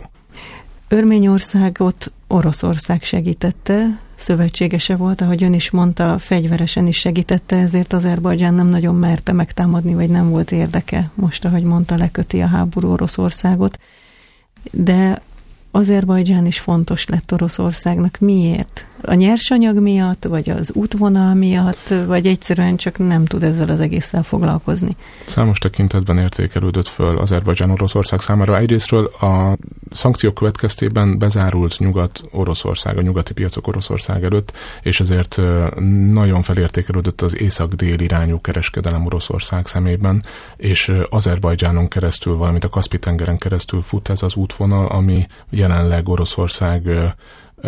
Örményországot 0.88 2.12
Oroszország 2.28 3.04
segítette, 3.04 4.00
szövetségese 4.16 4.96
volt, 4.96 5.22
ahogy 5.22 5.44
ön 5.44 5.54
is 5.54 5.70
mondta, 5.70 6.18
fegyveresen 6.18 6.88
is 6.88 6.98
segítette, 6.98 7.56
ezért 7.56 7.94
Azerbajdzsán 7.94 8.54
nem 8.54 8.68
nagyon 8.68 8.96
merte 8.96 9.32
megtámadni, 9.32 9.94
vagy 9.94 10.10
nem 10.10 10.30
volt 10.30 10.52
érdeke. 10.52 11.10
Most, 11.14 11.46
ahogy 11.46 11.64
mondta, 11.64 11.98
leköti 11.98 12.42
a 12.42 12.48
háború 12.48 12.92
Oroszországot. 12.92 13.80
De 14.72 15.22
Azerbajdzsán 15.72 16.46
is 16.46 16.60
fontos 16.60 17.06
lett 17.08 17.34
Oroszországnak. 17.34 18.18
Miért? 18.20 18.87
A 19.02 19.14
nyersanyag 19.14 19.80
miatt, 19.80 20.24
vagy 20.24 20.50
az 20.50 20.72
útvonal 20.74 21.34
miatt, 21.34 21.94
vagy 22.06 22.28
egyszerűen 22.28 22.76
csak 22.78 22.98
nem 22.98 23.26
tud 23.26 23.44
ezzel 23.44 23.70
az 23.70 23.80
egésszel 23.80 24.24
foglalkozni? 24.24 24.96
Számos 25.26 25.60
tekintetben 25.60 26.18
értékelődött 26.18 26.88
föl 26.88 27.18
Azerbajdzsán 27.18 27.70
Oroszország 27.70 28.20
számára. 28.20 28.58
Egyrésztről 28.58 29.06
a 29.06 29.58
szankciók 29.92 30.34
következtében 30.34 31.18
bezárult 31.18 31.80
Nyugat-Oroszország, 31.80 32.98
a 32.98 33.02
nyugati 33.02 33.34
piacok 33.34 33.68
Oroszország 33.68 34.24
előtt, 34.24 34.54
és 34.82 35.00
ezért 35.00 35.42
nagyon 36.12 36.42
felértékelődött 36.42 37.22
az 37.22 37.40
észak-dél 37.40 38.00
irányú 38.00 38.42
kereskedelem 38.42 39.06
Oroszország 39.06 39.68
szemében, 39.68 40.24
és 40.58 40.92
Azerbajdzsánon 41.10 41.88
keresztül, 41.88 42.36
valamint 42.36 42.64
a 42.64 42.70
Kaspi-tengeren 42.70 43.38
keresztül 43.38 43.82
fut 43.82 44.10
ez 44.10 44.24
az 44.24 44.36
útvonal, 44.36 44.86
ami 44.86 45.28
jelenleg 45.50 46.10
Oroszország 46.10 46.90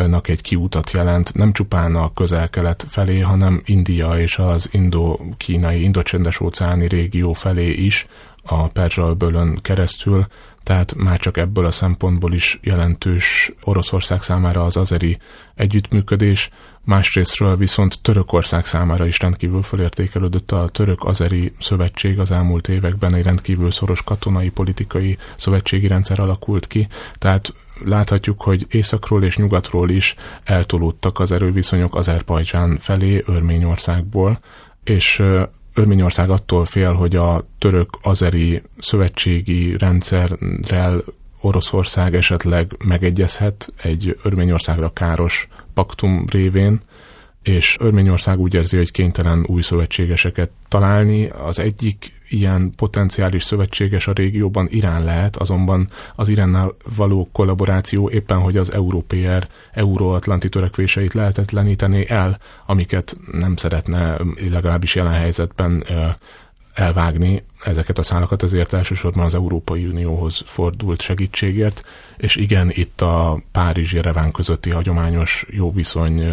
nak 0.07 0.27
egy 0.27 0.41
kiútat 0.41 0.91
jelent, 0.91 1.33
nem 1.33 1.51
csupán 1.51 1.95
a 1.95 2.13
közel-kelet 2.13 2.85
felé, 2.89 3.19
hanem 3.19 3.61
India 3.65 4.19
és 4.19 4.37
az 4.37 4.69
indo-kínai, 4.71 5.83
indocsendes 5.83 6.39
óceáni 6.39 6.87
régió 6.87 7.33
felé 7.33 7.71
is, 7.71 8.07
a 8.43 8.67
Perzsa-öbölön 8.67 9.59
keresztül, 9.61 10.25
tehát 10.63 10.95
már 10.95 11.19
csak 11.19 11.37
ebből 11.37 11.65
a 11.65 11.71
szempontból 11.71 12.33
is 12.33 12.59
jelentős 12.61 13.51
Oroszország 13.63 14.21
számára 14.21 14.65
az 14.65 14.77
azeri 14.77 15.17
együttműködés, 15.55 16.49
másrésztről 16.83 17.57
viszont 17.57 18.01
Törökország 18.01 18.65
számára 18.65 19.05
is 19.05 19.19
rendkívül 19.19 19.61
felértékelődött 19.61 20.51
a 20.51 20.69
török-azeri 20.69 21.53
szövetség 21.59 22.19
az 22.19 22.31
elmúlt 22.31 22.67
években 22.67 23.13
egy 23.13 23.23
rendkívül 23.23 23.71
szoros 23.71 24.03
katonai, 24.03 24.49
politikai 24.49 25.17
szövetségi 25.35 25.87
rendszer 25.87 26.19
alakult 26.19 26.67
ki, 26.67 26.87
tehát 27.17 27.53
láthatjuk, 27.85 28.41
hogy 28.41 28.65
északról 28.69 29.23
és 29.23 29.37
nyugatról 29.37 29.89
is 29.89 30.15
eltolódtak 30.43 31.19
az 31.19 31.31
erőviszonyok 31.31 31.95
Azerbajdzsán 31.95 32.77
felé, 32.77 33.23
Örményországból, 33.25 34.39
és 34.83 35.23
Örményország 35.73 36.29
attól 36.29 36.65
fél, 36.65 36.93
hogy 36.93 37.15
a 37.15 37.41
török-azeri 37.57 38.61
szövetségi 38.77 39.77
rendszerrel 39.77 41.03
Oroszország 41.41 42.15
esetleg 42.15 42.71
megegyezhet 42.83 43.73
egy 43.83 44.17
Örményországra 44.23 44.93
káros 44.93 45.47
paktum 45.73 46.25
révén, 46.29 46.79
és 47.43 47.77
Örményország 47.79 48.39
úgy 48.39 48.53
érzi, 48.53 48.77
hogy 48.77 48.91
kénytelen 48.91 49.45
új 49.47 49.61
szövetségeseket 49.61 50.49
találni. 50.67 51.25
Az 51.25 51.59
egyik 51.59 52.11
ilyen 52.29 52.71
potenciális 52.75 53.43
szövetséges 53.43 54.07
a 54.07 54.11
régióban 54.13 54.67
Irán 54.69 55.03
lehet, 55.03 55.35
azonban 55.35 55.87
az 56.15 56.29
Iránnal 56.29 56.75
való 56.95 57.29
kollaboráció 57.31 58.09
éppen, 58.09 58.37
hogy 58.39 58.57
az 58.57 58.73
európér 58.73 59.47
euróatlanti 59.73 60.49
törekvéseit 60.49 61.13
lehetetleníteni 61.13 62.09
el, 62.09 62.37
amiket 62.65 63.17
nem 63.31 63.55
szeretne 63.55 64.17
legalábbis 64.49 64.95
jelen 64.95 65.13
helyzetben 65.13 65.83
elvágni 66.73 67.43
ezeket 67.63 67.97
a 67.97 68.03
szálakat, 68.03 68.43
ezért 68.43 68.73
elsősorban 68.73 69.23
az 69.25 69.35
Európai 69.35 69.85
Unióhoz 69.85 70.41
fordult 70.45 71.01
segítségért, 71.01 71.83
és 72.17 72.35
igen, 72.35 72.69
itt 72.71 73.01
a 73.01 73.41
Párizs-Jereván 73.51 74.31
közötti 74.31 74.69
hagyományos 74.69 75.45
jó 75.49 75.71
viszony 75.71 76.23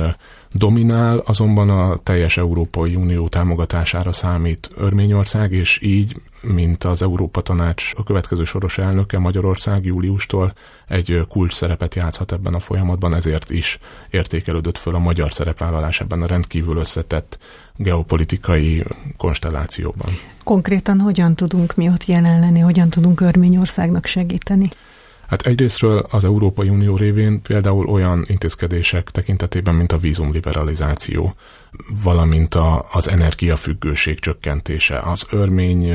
dominál, 0.53 1.19
azonban 1.19 1.71
a 1.71 1.97
teljes 2.03 2.37
Európai 2.37 2.95
Unió 2.95 3.29
támogatására 3.29 4.13
számít 4.13 4.69
Örményország, 4.77 5.53
és 5.53 5.81
így, 5.83 6.21
mint 6.41 6.85
az 6.85 7.03
Európa 7.03 7.41
Tanács 7.41 7.91
a 7.97 8.03
következő 8.03 8.45
soros 8.45 8.79
elnöke 8.79 9.19
Magyarország 9.19 9.85
júliustól 9.85 10.53
egy 10.89 11.25
kulcs 11.29 11.53
szerepet 11.53 11.95
játszhat 11.95 12.33
ebben 12.33 12.55
a 12.55 12.61
folyamatban, 12.61 13.15
ezért 13.15 13.51
is 13.51 13.79
értékelődött 14.11 14.79
föl 14.79 14.95
a 14.95 14.99
magyar 14.99 15.33
szerepvállalás 15.33 16.01
ebben 16.01 16.23
a 16.23 16.27
rendkívül 16.27 16.77
összetett 16.77 17.39
geopolitikai 17.77 18.85
konstellációban. 19.17 20.11
Konkrétan 20.47 21.01
hogyan 21.01 21.35
tudunk 21.35 21.75
mi 21.75 21.89
ott 21.89 22.05
jelen 22.05 22.41
lenni, 22.41 22.61
hogyan 22.61 22.91
tudunk 22.91 23.21
Örményországnak 23.21 24.07
segíteni? 24.07 24.69
Hát 25.29 25.47
egyrésztről 25.47 26.07
az 26.11 26.25
Európai 26.25 26.69
Unió 26.69 26.97
révén 26.97 27.43
például 27.43 27.87
olyan 27.87 28.25
intézkedések 28.27 29.11
tekintetében, 29.11 29.75
mint 29.75 29.93
a 29.93 29.97
vízumliberalizáció, 29.97 31.35
valamint 32.03 32.55
a, 32.55 32.87
az 32.93 33.09
energiafüggőség 33.09 34.19
csökkentése, 34.19 34.99
az 34.99 35.27
örmény 35.31 35.93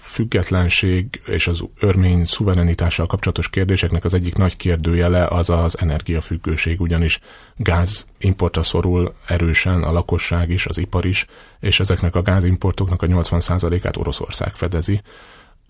függetlenség 0.00 1.22
és 1.26 1.46
az 1.46 1.64
örmény 1.78 2.24
szuverenitással 2.24 3.06
kapcsolatos 3.06 3.50
kérdéseknek 3.50 4.04
az 4.04 4.14
egyik 4.14 4.36
nagy 4.36 4.56
kérdőjele 4.56 5.26
az 5.26 5.50
az 5.50 5.80
energiafüggőség, 5.80 6.80
ugyanis 6.80 7.20
gáz 7.56 8.06
importra 8.18 8.62
szorul 8.62 9.14
erősen 9.26 9.82
a 9.82 9.92
lakosság 9.92 10.50
is, 10.50 10.66
az 10.66 10.78
ipar 10.78 11.04
is, 11.04 11.26
és 11.60 11.80
ezeknek 11.80 12.14
a 12.14 12.22
gázimportoknak 12.22 13.02
a 13.02 13.06
80%-át 13.06 13.96
Oroszország 13.96 14.54
fedezi, 14.54 15.02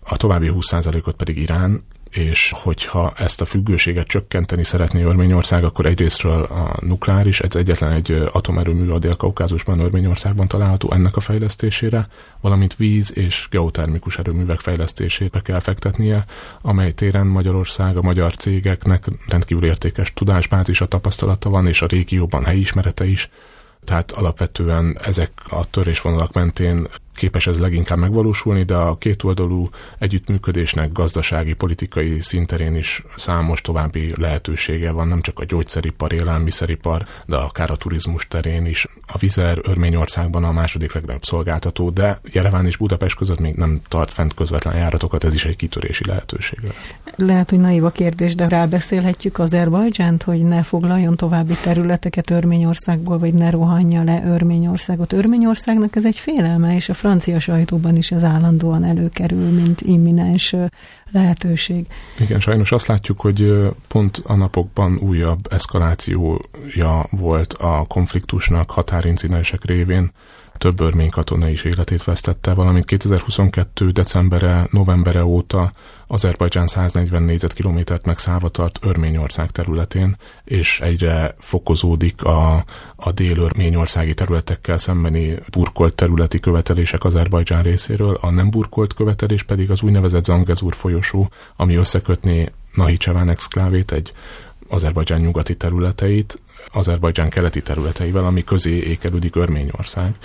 a 0.03 0.17
további 0.17 0.51
20%-ot 0.53 1.15
pedig 1.15 1.37
Irán, 1.37 1.83
és 2.11 2.51
hogyha 2.55 3.13
ezt 3.15 3.41
a 3.41 3.45
függőséget 3.45 4.07
csökkenteni 4.07 4.63
szeretné 4.63 5.03
Örményország, 5.03 5.63
akkor 5.63 5.85
egyrésztről 5.85 6.43
a 6.43 6.77
nukleáris, 6.79 7.39
ez 7.39 7.55
egyetlen 7.55 7.91
egy 7.91 8.21
atomerőmű 8.31 8.89
a 8.89 8.99
Dél-Kaukázusban, 8.99 9.79
Örményországban 9.79 10.47
található 10.47 10.91
ennek 10.91 11.15
a 11.15 11.19
fejlesztésére, 11.19 12.07
valamint 12.41 12.75
víz 12.75 13.17
és 13.17 13.47
geotermikus 13.49 14.17
erőművek 14.17 14.59
fejlesztésébe 14.59 15.41
kell 15.41 15.59
fektetnie, 15.59 16.25
amely 16.61 16.91
téren 16.91 17.27
Magyarország 17.27 17.97
a 17.97 18.01
magyar 18.01 18.35
cégeknek 18.35 19.05
rendkívül 19.27 19.65
értékes 19.65 20.13
tudásbázis, 20.13 20.81
a 20.81 20.87
tapasztalata 20.87 21.49
van, 21.49 21.67
és 21.67 21.81
a 21.81 21.87
régióban 21.87 22.43
helyismerete 22.43 23.05
is, 23.05 23.29
tehát 23.85 24.11
alapvetően 24.11 24.97
ezek 25.03 25.31
a 25.49 25.69
törésvonalak 25.69 26.33
mentén 26.33 26.87
képes 27.15 27.47
ez 27.47 27.59
leginkább 27.59 27.97
megvalósulni, 27.97 28.63
de 28.63 28.75
a 28.75 28.97
kétoldalú 28.97 29.63
együttműködésnek 29.99 30.91
gazdasági, 30.91 31.53
politikai 31.53 32.19
szinterén 32.19 32.75
is 32.75 33.03
számos 33.15 33.61
további 33.61 34.13
lehetősége 34.17 34.91
van, 34.91 35.07
nem 35.07 35.21
csak 35.21 35.39
a 35.39 35.45
gyógyszeripar, 35.45 36.13
élelmiszeripar, 36.13 37.05
de 37.25 37.35
akár 37.35 37.71
a 37.71 37.75
turizmus 37.75 38.27
terén 38.27 38.65
is. 38.65 38.87
A 39.07 39.17
Vizer 39.17 39.59
Örményországban 39.63 40.43
a 40.43 40.51
második 40.51 40.93
legnagyobb 40.93 41.23
szolgáltató, 41.23 41.89
de 41.89 42.19
Jereván 42.31 42.65
és 42.65 42.77
Budapest 42.77 43.15
között 43.15 43.39
még 43.39 43.55
nem 43.55 43.79
tart 43.87 44.11
fent 44.11 44.33
közvetlen 44.33 44.75
járatokat, 44.75 45.23
ez 45.23 45.33
is 45.33 45.45
egy 45.45 45.55
kitörési 45.55 46.05
lehetőség. 46.05 46.59
Lehet, 47.15 47.49
hogy 47.49 47.59
naiv 47.59 47.85
a 47.85 47.89
kérdés, 47.89 48.35
de 48.35 48.47
rábeszélhetjük 48.47 49.39
Azerbajdzsánt, 49.39 50.23
hogy 50.23 50.43
ne 50.43 50.63
foglaljon 50.63 51.15
további 51.15 51.53
területeket 51.63 52.29
Örményországból, 52.29 53.19
vagy 53.19 53.33
ne 53.33 53.49
rohanja 53.49 54.03
le 54.03 54.23
Örményországot. 54.25 55.13
Örményországnak 55.13 55.95
ez 55.95 56.05
egy 56.05 56.17
félelme, 56.17 56.75
és 56.75 56.89
a 56.89 56.93
francia 57.01 57.39
sajtóban 57.39 57.95
is 57.95 58.11
ez 58.11 58.23
állandóan 58.23 58.83
előkerül, 58.83 59.49
mint 59.49 59.81
imminens 59.81 60.55
lehetőség. 61.11 61.87
Igen, 62.19 62.39
sajnos 62.39 62.71
azt 62.71 62.87
látjuk, 62.87 63.19
hogy 63.19 63.69
pont 63.87 64.21
a 64.23 64.35
napokban 64.35 64.97
újabb 64.97 65.39
eszkalációja 65.49 67.05
volt 67.09 67.53
a 67.53 67.85
konfliktusnak 67.87 68.71
határincidensek 68.71 69.65
révén 69.65 70.11
több 70.61 70.79
örmény 70.79 71.09
katona 71.09 71.49
is 71.49 71.63
életét 71.63 72.03
vesztette, 72.03 72.53
valamint 72.53 72.85
2022. 72.85 73.91
decembere, 73.91 74.67
novembere 74.71 75.25
óta 75.25 75.71
Azerbajdzsán 76.07 76.67
140 76.67 77.23
négyzetkilométert 77.23 78.05
megszállva 78.05 78.49
tart 78.49 78.79
Örményország 78.81 79.51
területén, 79.51 80.17
és 80.43 80.79
egyre 80.79 81.35
fokozódik 81.39 82.23
a, 82.23 82.65
a 82.95 83.11
dél-örményországi 83.11 84.13
területekkel 84.13 84.77
szembeni 84.77 85.35
burkolt 85.51 85.95
területi 85.95 86.39
követelések 86.39 87.03
Azerbajdzsán 87.03 87.63
részéről, 87.63 88.17
a 88.21 88.31
nem 88.31 88.49
burkolt 88.49 88.93
követelés 88.93 89.43
pedig 89.43 89.71
az 89.71 89.81
úgynevezett 89.81 90.23
Zangezur 90.23 90.75
folyosó, 90.75 91.29
ami 91.55 91.75
összekötné 91.75 92.51
Nahicseván 92.75 93.29
exklávét, 93.29 93.91
egy 93.91 94.11
Azerbajdzsán 94.67 95.19
nyugati 95.19 95.55
területeit, 95.55 96.39
Azerbajdzsán 96.71 97.29
keleti 97.29 97.61
területeivel, 97.61 98.25
ami 98.25 98.43
közé 98.43 98.75
ékelődik 98.75 99.35
Örményország. 99.35 100.15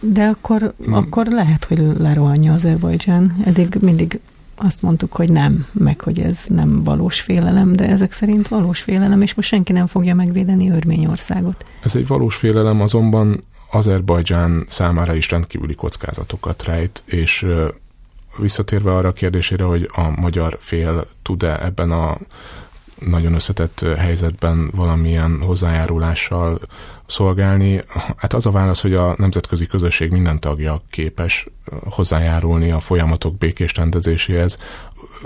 De 0.00 0.24
akkor, 0.24 0.74
hmm. 0.84 0.92
akkor 0.92 1.26
lehet, 1.26 1.64
hogy 1.64 1.78
lerohanja 1.98 2.52
Azerbajdzsán. 2.52 3.36
Eddig 3.44 3.76
mindig 3.80 4.20
azt 4.54 4.82
mondtuk, 4.82 5.12
hogy 5.12 5.32
nem, 5.32 5.66
meg 5.72 6.00
hogy 6.00 6.20
ez 6.20 6.44
nem 6.48 6.84
valós 6.84 7.20
félelem, 7.20 7.72
de 7.72 7.88
ezek 7.88 8.12
szerint 8.12 8.48
valós 8.48 8.80
félelem, 8.80 9.22
és 9.22 9.34
most 9.34 9.48
senki 9.48 9.72
nem 9.72 9.86
fogja 9.86 10.14
megvédeni 10.14 10.70
Örményországot. 10.70 11.64
Ez 11.82 11.96
egy 11.96 12.06
valós 12.06 12.36
félelem, 12.36 12.80
azonban 12.80 13.44
Azerbajdzsán 13.70 14.64
számára 14.68 15.14
is 15.14 15.30
rendkívüli 15.30 15.74
kockázatokat 15.74 16.64
rejt, 16.64 17.02
és 17.04 17.46
visszatérve 18.38 18.94
arra 18.94 19.08
a 19.08 19.12
kérdésére, 19.12 19.64
hogy 19.64 19.90
a 19.94 20.20
magyar 20.20 20.56
fél 20.60 21.06
tud-e 21.22 21.64
ebben 21.64 21.90
a 21.90 22.18
nagyon 22.98 23.34
összetett 23.34 23.84
helyzetben 23.98 24.70
valamilyen 24.74 25.40
hozzájárulással 25.42 26.60
szolgálni. 27.10 27.84
Hát 28.16 28.32
az 28.32 28.46
a 28.46 28.50
válasz, 28.50 28.82
hogy 28.82 28.94
a 28.94 29.14
nemzetközi 29.18 29.66
közösség 29.66 30.10
minden 30.10 30.40
tagja 30.40 30.82
képes 30.90 31.46
hozzájárulni 31.84 32.70
a 32.70 32.80
folyamatok 32.80 33.38
békés 33.38 33.74
rendezéséhez, 33.74 34.58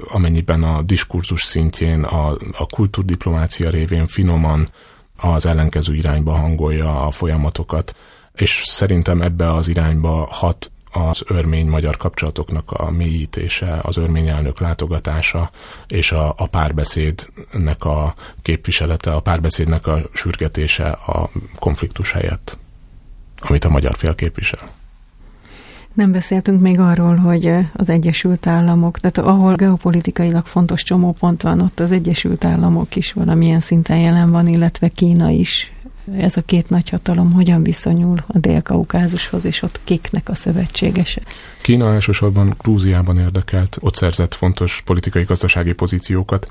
amennyiben 0.09 0.63
a 0.63 0.83
diskurzus 0.83 1.43
szintjén, 1.43 2.03
a, 2.03 2.31
a 2.53 2.67
kultúrdiplomácia 2.67 3.71
révén 3.71 4.07
finoman 4.07 4.67
az 5.17 5.47
ellenkező 5.47 5.95
irányba 5.95 6.33
hangolja 6.33 7.07
a 7.07 7.11
folyamatokat, 7.11 7.97
és 8.35 8.63
szerintem 8.65 9.23
ebbe 9.23 9.53
az 9.53 9.69
irányba 9.69 10.29
hat 10.31 10.73
az 10.95 11.23
örmény-magyar 11.27 11.97
kapcsolatoknak 11.97 12.71
a 12.71 12.91
mélyítése, 12.91 13.79
az 13.83 13.97
örmény 13.97 14.29
elnök 14.29 14.61
látogatása 14.61 15.51
és 15.87 16.13
a, 16.13 16.35
a 16.37 16.47
párbeszédnek 16.47 17.85
a 17.85 18.15
képviselete, 18.43 19.13
a 19.13 19.21
párbeszédnek 19.21 19.87
a 19.87 20.03
sürgetése 20.13 20.89
a 20.89 21.31
konfliktus 21.59 22.13
helyett, 22.13 22.59
amit 23.41 23.65
a 23.65 23.71
magyar 23.71 23.97
fél 23.97 24.15
képvisel. 24.15 24.71
Nem 25.93 26.13
beszéltünk 26.13 26.61
még 26.61 26.79
arról, 26.79 27.17
hogy 27.17 27.53
az 27.73 27.91
Egyesült 27.91 28.47
Államok, 28.47 28.99
tehát 28.99 29.31
ahol 29.31 29.55
geopolitikailag 29.55 30.47
fontos 30.47 30.83
csomópont 30.83 31.43
van, 31.43 31.61
ott 31.61 31.81
az 31.81 31.93
Egyesült 31.93 32.45
Államok 32.45 32.97
is 32.97 33.13
valamilyen 33.13 33.61
szinten 33.61 33.99
jelen 33.99 34.31
van, 34.31 34.47
illetve 34.49 34.89
Kína 34.89 35.31
is 35.31 35.73
ez 36.19 36.37
a 36.37 36.43
két 36.43 36.69
nagyhatalom 36.69 37.33
hogyan 37.33 37.63
viszonyul 37.63 38.17
a 38.27 38.39
Dél-Kaukázushoz, 38.39 39.45
és 39.45 39.63
ott 39.63 39.81
kiknek 39.85 40.29
a 40.29 40.35
szövetségese? 40.35 41.21
Kína 41.63 41.93
elsősorban 41.93 42.55
Grúziában 42.59 43.19
érdekelt, 43.19 43.79
ott 43.81 43.95
szerzett 43.95 44.35
fontos 44.35 44.83
politikai-gazdasági 44.85 45.73
pozíciókat, 45.73 46.51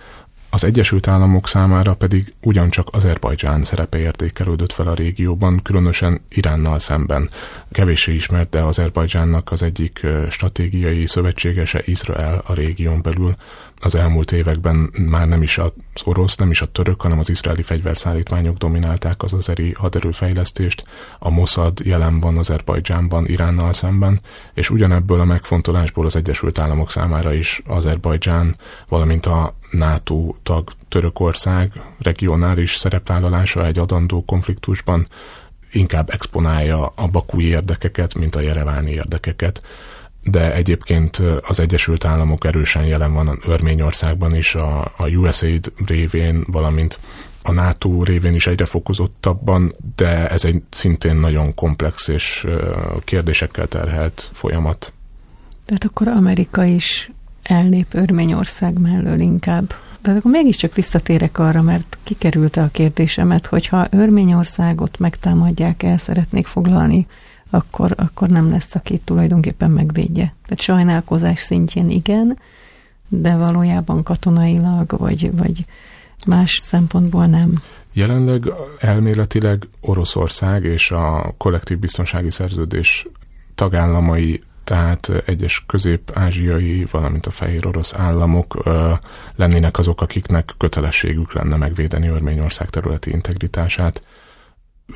az 0.54 0.63
Egyesült 0.63 1.08
Államok 1.08 1.48
számára 1.48 1.96
pedig 1.96 2.34
ugyancsak 2.42 2.88
Azerbajdzsán 2.92 3.63
szerepe 3.63 3.98
értékelődött 3.98 4.72
fel 4.72 4.88
a 4.88 4.94
régióban, 4.94 5.60
különösen 5.63 6.22
Iránnal 6.30 6.80
szemben. 6.80 7.30
Kevéssé 7.72 8.13
ismert, 8.13 8.50
de 8.50 8.62
Azerbajdzsánnak 8.62 9.52
az 9.52 9.62
egyik 9.62 10.06
stratégiai 10.30 11.08
szövetségese 11.08 11.82
Izrael 11.86 12.44
a 12.48 12.54
régión 12.54 13.02
belül. 13.02 13.36
Az 13.80 13.96
elmúlt 13.96 14.32
években 14.32 14.92
már 15.10 15.28
nem 15.28 15.42
is 15.42 15.58
az 15.93 16.01
orosz, 16.06 16.36
nem 16.36 16.49
is 16.49 16.62
a 16.62 16.65
török, 16.65 17.01
hanem 17.01 17.19
az 17.19 17.29
izraeli 17.29 17.62
fegyverszállítmányok 17.62 18.58
dominálták 18.58 19.23
az 19.23 19.34
azeri 19.34 19.71
haderőfejlesztést. 19.71 20.86
A 21.19 21.29
Mossad 21.29 21.79
jelen 21.84 22.19
van 22.19 22.38
Azerbajdzsánban 22.38 23.25
Iránnal 23.25 23.73
szemben, 23.73 24.19
és 24.53 24.69
ugyanebből 24.69 25.19
a 25.19 25.25
megfontolásból 25.25 26.06
az 26.06 26.15
Egyesült 26.15 26.60
Államok 26.60 26.91
számára 26.91 27.34
is 27.34 27.62
Azerbajdzsán, 27.67 28.56
valamint 28.88 29.25
a 29.25 29.56
NATO 29.71 30.36
tag 30.43 30.71
Törökország 30.89 31.71
regionális 31.99 32.75
szerepvállalása 32.75 33.65
egy 33.65 33.79
adandó 33.79 34.23
konfliktusban 34.25 35.08
inkább 35.71 36.10
exponálja 36.10 36.86
a 36.95 37.08
bakúi 37.08 37.45
érdekeket, 37.45 38.13
mint 38.13 38.36
a 38.36 38.41
jereváni 38.41 38.91
érdekeket. 38.91 39.62
De 40.24 40.54
egyébként 40.54 41.22
az 41.42 41.60
Egyesült 41.60 42.06
Államok 42.06 42.46
erősen 42.46 42.86
jelen 42.86 43.14
van 43.14 43.42
Örményországban 43.46 44.36
is, 44.36 44.56
a, 44.56 44.92
a 44.98 45.08
USAID 45.08 45.74
révén, 45.86 46.44
valamint 46.48 47.00
a 47.44 47.52
NATO 47.52 48.04
révén 48.04 48.34
is 48.34 48.48
egyre 48.48 48.66
fokozottabban, 48.66 49.72
de 49.96 50.30
ez 50.30 50.46
egy 50.46 50.62
szintén 50.70 51.16
nagyon 51.16 51.54
komplex 51.54 52.08
és 52.08 52.48
kérdésekkel 53.04 53.68
terhelt 53.68 54.30
folyamat. 54.34 54.94
Tehát 55.66 55.84
akkor 55.84 56.08
Amerika 56.08 56.64
is 56.64 57.12
elnép 57.44 57.88
Örményország 57.94 58.80
mellől 58.80 59.20
inkább. 59.20 59.74
De 60.02 60.12
akkor 60.12 60.32
mégiscsak 60.32 60.76
visszatérek 60.76 61.40
arra, 61.40 61.62
mert 61.62 61.98
kikerült 62.04 62.58
a 62.58 62.70
kérdésemet, 62.72 63.46
hogy 63.46 63.68
ha 63.68 63.88
Örményországot 63.90 65.00
megtámadják, 65.00 65.84
el 65.84 65.98
szeretnék 65.98 66.48
foglalni, 66.48 67.08
akkor, 67.54 67.94
akkor 67.96 68.28
nem 68.30 68.50
lesz, 68.50 68.76
aki 68.76 68.98
tulajdonképpen 68.98 69.72
megvédje. 69.72 70.34
Tehát 70.44 70.62
sajnálkozás 70.62 71.39
szintjén 71.39 71.89
igen, 71.89 72.38
de 73.08 73.36
valójában 73.36 74.04
katonailag, 74.04 74.98
vagy, 74.98 75.36
vagy 75.36 75.66
más 76.28 76.60
szempontból 76.62 77.26
nem. 77.26 77.62
Jelenleg 77.94 78.54
elméletileg 78.80 79.68
Oroszország 79.82 80.63
és 80.63 80.92
a 80.92 81.34
kollektív 81.38 81.80
biztonsági 81.80 82.32
szerződés 82.32 83.06
tagállamai 83.56 84.42
tehát 84.63 85.12
egyes 85.26 85.63
közép-ázsiai, 85.68 86.88
valamint 86.92 87.26
a 87.26 87.32
fehér 87.32 87.68
orosz 87.68 87.94
államok 87.94 88.60
ö, 88.63 88.94
lennének 89.36 89.78
azok, 89.78 90.02
akiknek 90.02 90.54
kötelességük 90.58 91.34
lenne 91.34 91.56
megvédeni 91.56 92.08
Örményország 92.08 92.70
területi 92.70 93.12
integritását. 93.12 94.04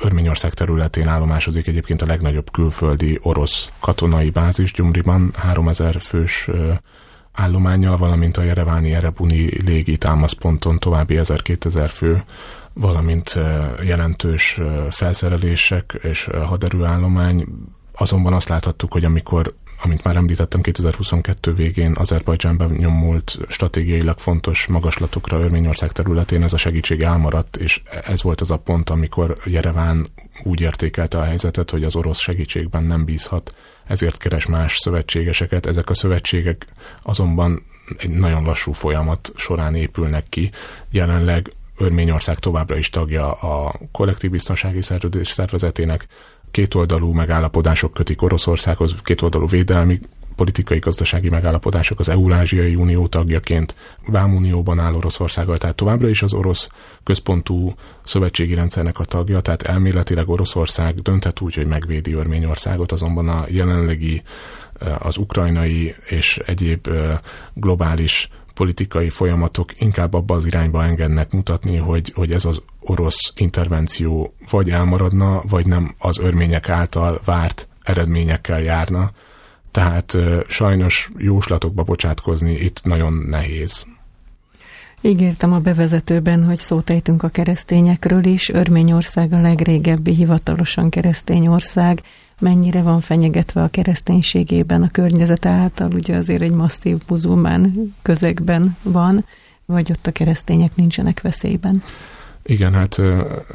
Örményország 0.00 0.54
területén 0.54 1.08
állomásodik 1.08 1.66
egyébként 1.66 2.02
a 2.02 2.06
legnagyobb 2.06 2.50
külföldi 2.50 3.18
orosz 3.22 3.70
katonai 3.80 4.30
bázis 4.30 4.72
Gyumriban, 4.72 5.30
3000 5.36 6.00
fős 6.00 6.48
állományjal, 7.32 7.96
valamint 7.96 8.36
a 8.36 8.42
Jereváni 8.42 8.94
Erebuni 8.94 9.62
légi 9.64 9.96
támaszponton 9.96 10.78
további 10.78 11.18
1000-2000 11.18 11.88
fő, 11.92 12.24
valamint 12.72 13.38
jelentős 13.82 14.60
felszerelések 14.90 15.98
és 16.02 16.28
haderőállomány. 16.46 17.46
Azonban 17.92 18.32
azt 18.32 18.48
láthattuk, 18.48 18.92
hogy 18.92 19.04
amikor 19.04 19.54
amint 19.82 20.04
már 20.04 20.16
említettem, 20.16 20.60
2022 20.60 21.54
végén 21.54 21.92
Azerbajdzsánban 21.92 22.70
nyomult 22.70 23.38
stratégiailag 23.48 24.18
fontos 24.18 24.66
magaslatokra 24.66 25.40
Örményország 25.40 25.92
területén 25.92 26.42
ez 26.42 26.52
a 26.52 26.56
segítség 26.56 27.02
elmaradt, 27.02 27.56
és 27.56 27.82
ez 28.04 28.22
volt 28.22 28.40
az 28.40 28.50
a 28.50 28.56
pont, 28.56 28.90
amikor 28.90 29.34
Jereván 29.44 30.08
úgy 30.42 30.60
értékelte 30.60 31.18
a 31.18 31.24
helyzetet, 31.24 31.70
hogy 31.70 31.84
az 31.84 31.96
orosz 31.96 32.18
segítségben 32.18 32.84
nem 32.84 33.04
bízhat, 33.04 33.54
ezért 33.86 34.18
keres 34.18 34.46
más 34.46 34.76
szövetségeseket. 34.76 35.66
Ezek 35.66 35.90
a 35.90 35.94
szövetségek 35.94 36.66
azonban 37.02 37.62
egy 37.98 38.10
nagyon 38.10 38.44
lassú 38.44 38.72
folyamat 38.72 39.32
során 39.36 39.74
épülnek 39.74 40.28
ki. 40.28 40.50
Jelenleg 40.90 41.50
Örményország 41.76 42.38
továbbra 42.38 42.76
is 42.76 42.90
tagja 42.90 43.32
a 43.32 43.80
kollektív 43.92 44.30
biztonsági 44.30 44.82
szerződés 44.82 45.28
szervezetének, 45.28 46.06
kétoldalú 46.50 47.12
megállapodások 47.12 47.92
kötik 47.92 48.22
Oroszországhoz, 48.22 48.94
kétoldalú 49.02 49.46
védelmi 49.46 50.00
politikai 50.38 50.78
gazdasági 50.78 51.28
megállapodások 51.28 51.98
az 51.98 52.08
Eurázsiai 52.08 52.74
Unió 52.74 53.06
tagjaként, 53.06 53.74
Vámunióban 54.06 54.78
áll 54.78 54.94
Oroszországgal, 54.94 55.58
tehát 55.58 55.76
továbbra 55.76 56.08
is 56.08 56.22
az 56.22 56.34
orosz 56.34 56.68
központú 57.02 57.74
szövetségi 58.02 58.54
rendszernek 58.54 58.98
a 58.98 59.04
tagja, 59.04 59.40
tehát 59.40 59.62
elméletileg 59.62 60.28
Oroszország 60.28 60.94
dönthet 60.94 61.40
úgy, 61.40 61.54
hogy 61.54 61.66
megvédi 61.66 62.12
Örményországot, 62.12 62.92
azonban 62.92 63.28
a 63.28 63.44
jelenlegi 63.48 64.22
az 64.98 65.16
ukrajnai 65.16 65.94
és 66.06 66.40
egyéb 66.46 66.88
globális 67.54 68.28
politikai 68.58 69.10
folyamatok 69.10 69.80
inkább 69.80 70.14
abba 70.14 70.34
az 70.34 70.46
irányba 70.46 70.84
engednek 70.84 71.32
mutatni, 71.32 71.76
hogy, 71.76 72.12
hogy 72.14 72.32
ez 72.32 72.44
az 72.44 72.62
orosz 72.80 73.32
intervenció 73.36 74.32
vagy 74.50 74.70
elmaradna, 74.70 75.42
vagy 75.48 75.66
nem 75.66 75.94
az 75.98 76.18
örmények 76.18 76.68
által 76.68 77.20
várt 77.24 77.68
eredményekkel 77.82 78.60
járna. 78.60 79.10
Tehát 79.70 80.16
sajnos 80.48 81.10
jóslatokba 81.16 81.82
bocsátkozni 81.82 82.54
itt 82.54 82.84
nagyon 82.84 83.12
nehéz. 83.12 83.86
Ígértem 85.00 85.52
a 85.52 85.58
bevezetőben, 85.58 86.44
hogy 86.44 86.58
szót 86.58 86.90
ejtünk 86.90 87.22
a 87.22 87.28
keresztényekről 87.28 88.24
is. 88.24 88.48
Örményország 88.48 89.32
a 89.32 89.40
legrégebbi 89.40 90.14
hivatalosan 90.14 90.90
keresztény 90.90 91.46
ország. 91.46 92.02
Mennyire 92.38 92.82
van 92.82 93.00
fenyegetve 93.00 93.62
a 93.62 93.68
kereszténységében 93.68 94.82
a 94.82 94.90
környezete 94.90 95.48
által, 95.48 95.92
ugye 95.92 96.16
azért 96.16 96.42
egy 96.42 96.52
masszív 96.52 96.96
muzulmán 97.08 97.94
közegben 98.02 98.76
van, 98.82 99.24
vagy 99.66 99.90
ott 99.90 100.06
a 100.06 100.12
keresztények 100.12 100.76
nincsenek 100.76 101.20
veszélyben? 101.20 101.82
Igen, 102.42 102.74
hát 102.74 102.98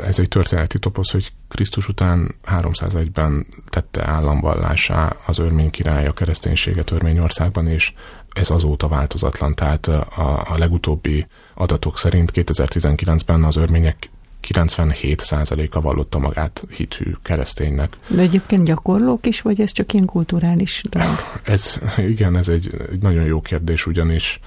ez 0.06 0.19
egy 0.19 0.28
történeti 0.28 0.80
toposz, 0.80 1.12
hogy 1.12 1.32
Krisztus 1.48 1.88
után 1.88 2.36
301-ben 2.46 3.46
tette 3.69 4.08
államvallásá 4.08 5.15
az 5.26 5.39
örmény 5.39 5.69
király 5.69 6.08
a 6.08 6.13
kereszténységet 6.13 6.91
Örményországban, 6.91 7.67
és 7.67 7.93
ez 8.34 8.50
azóta 8.50 8.88
változatlan. 8.88 9.54
Tehát 9.56 9.88
a, 9.88 10.46
a 10.48 10.58
legutóbbi 10.58 11.28
adatok 11.54 11.98
szerint 11.98 12.32
2019-ben 12.34 13.43
az 13.43 13.56
örmények 13.56 14.10
97%-a 14.47 15.82
vallotta 15.82 16.19
magát 16.19 16.65
hithű 16.75 17.12
kereszténynek. 17.21 17.97
De 18.08 18.21
egyébként 18.21 18.65
gyakorlók 18.65 19.25
is, 19.25 19.41
vagy 19.41 19.62
ez 19.62 19.71
csak 19.71 19.93
ilyen 19.93 20.06
kulturális 20.06 20.84
dolog? 20.89 21.15
Ez, 21.43 21.79
igen, 21.97 22.38
ez 22.38 22.47
egy, 22.47 22.75
egy 22.91 23.01
nagyon 23.01 23.25
jó 23.25 23.41
kérdés, 23.41 23.86
ugyanis 23.86 24.39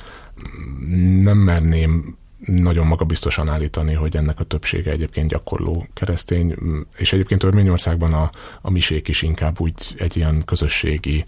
nem 1.23 1.39
merném 1.39 2.17
nagyon 2.47 2.87
magabiztosan 2.87 3.49
állítani, 3.49 3.95
hogy 3.95 4.17
ennek 4.17 4.41
a 4.41 4.45
többsége 4.45 4.91
egyébként 4.91 5.29
gyakorló 5.29 5.87
keresztény, 5.93 6.55
és 6.97 7.13
egyébként 7.13 7.43
Örményországban 7.43 8.13
a, 8.13 8.31
a 8.61 8.71
misék 8.71 9.09
is 9.09 9.23
inkább 9.23 9.61
úgy 9.61 9.73
egy 9.99 10.17
ilyen 10.17 10.43
közösségi 10.45 11.25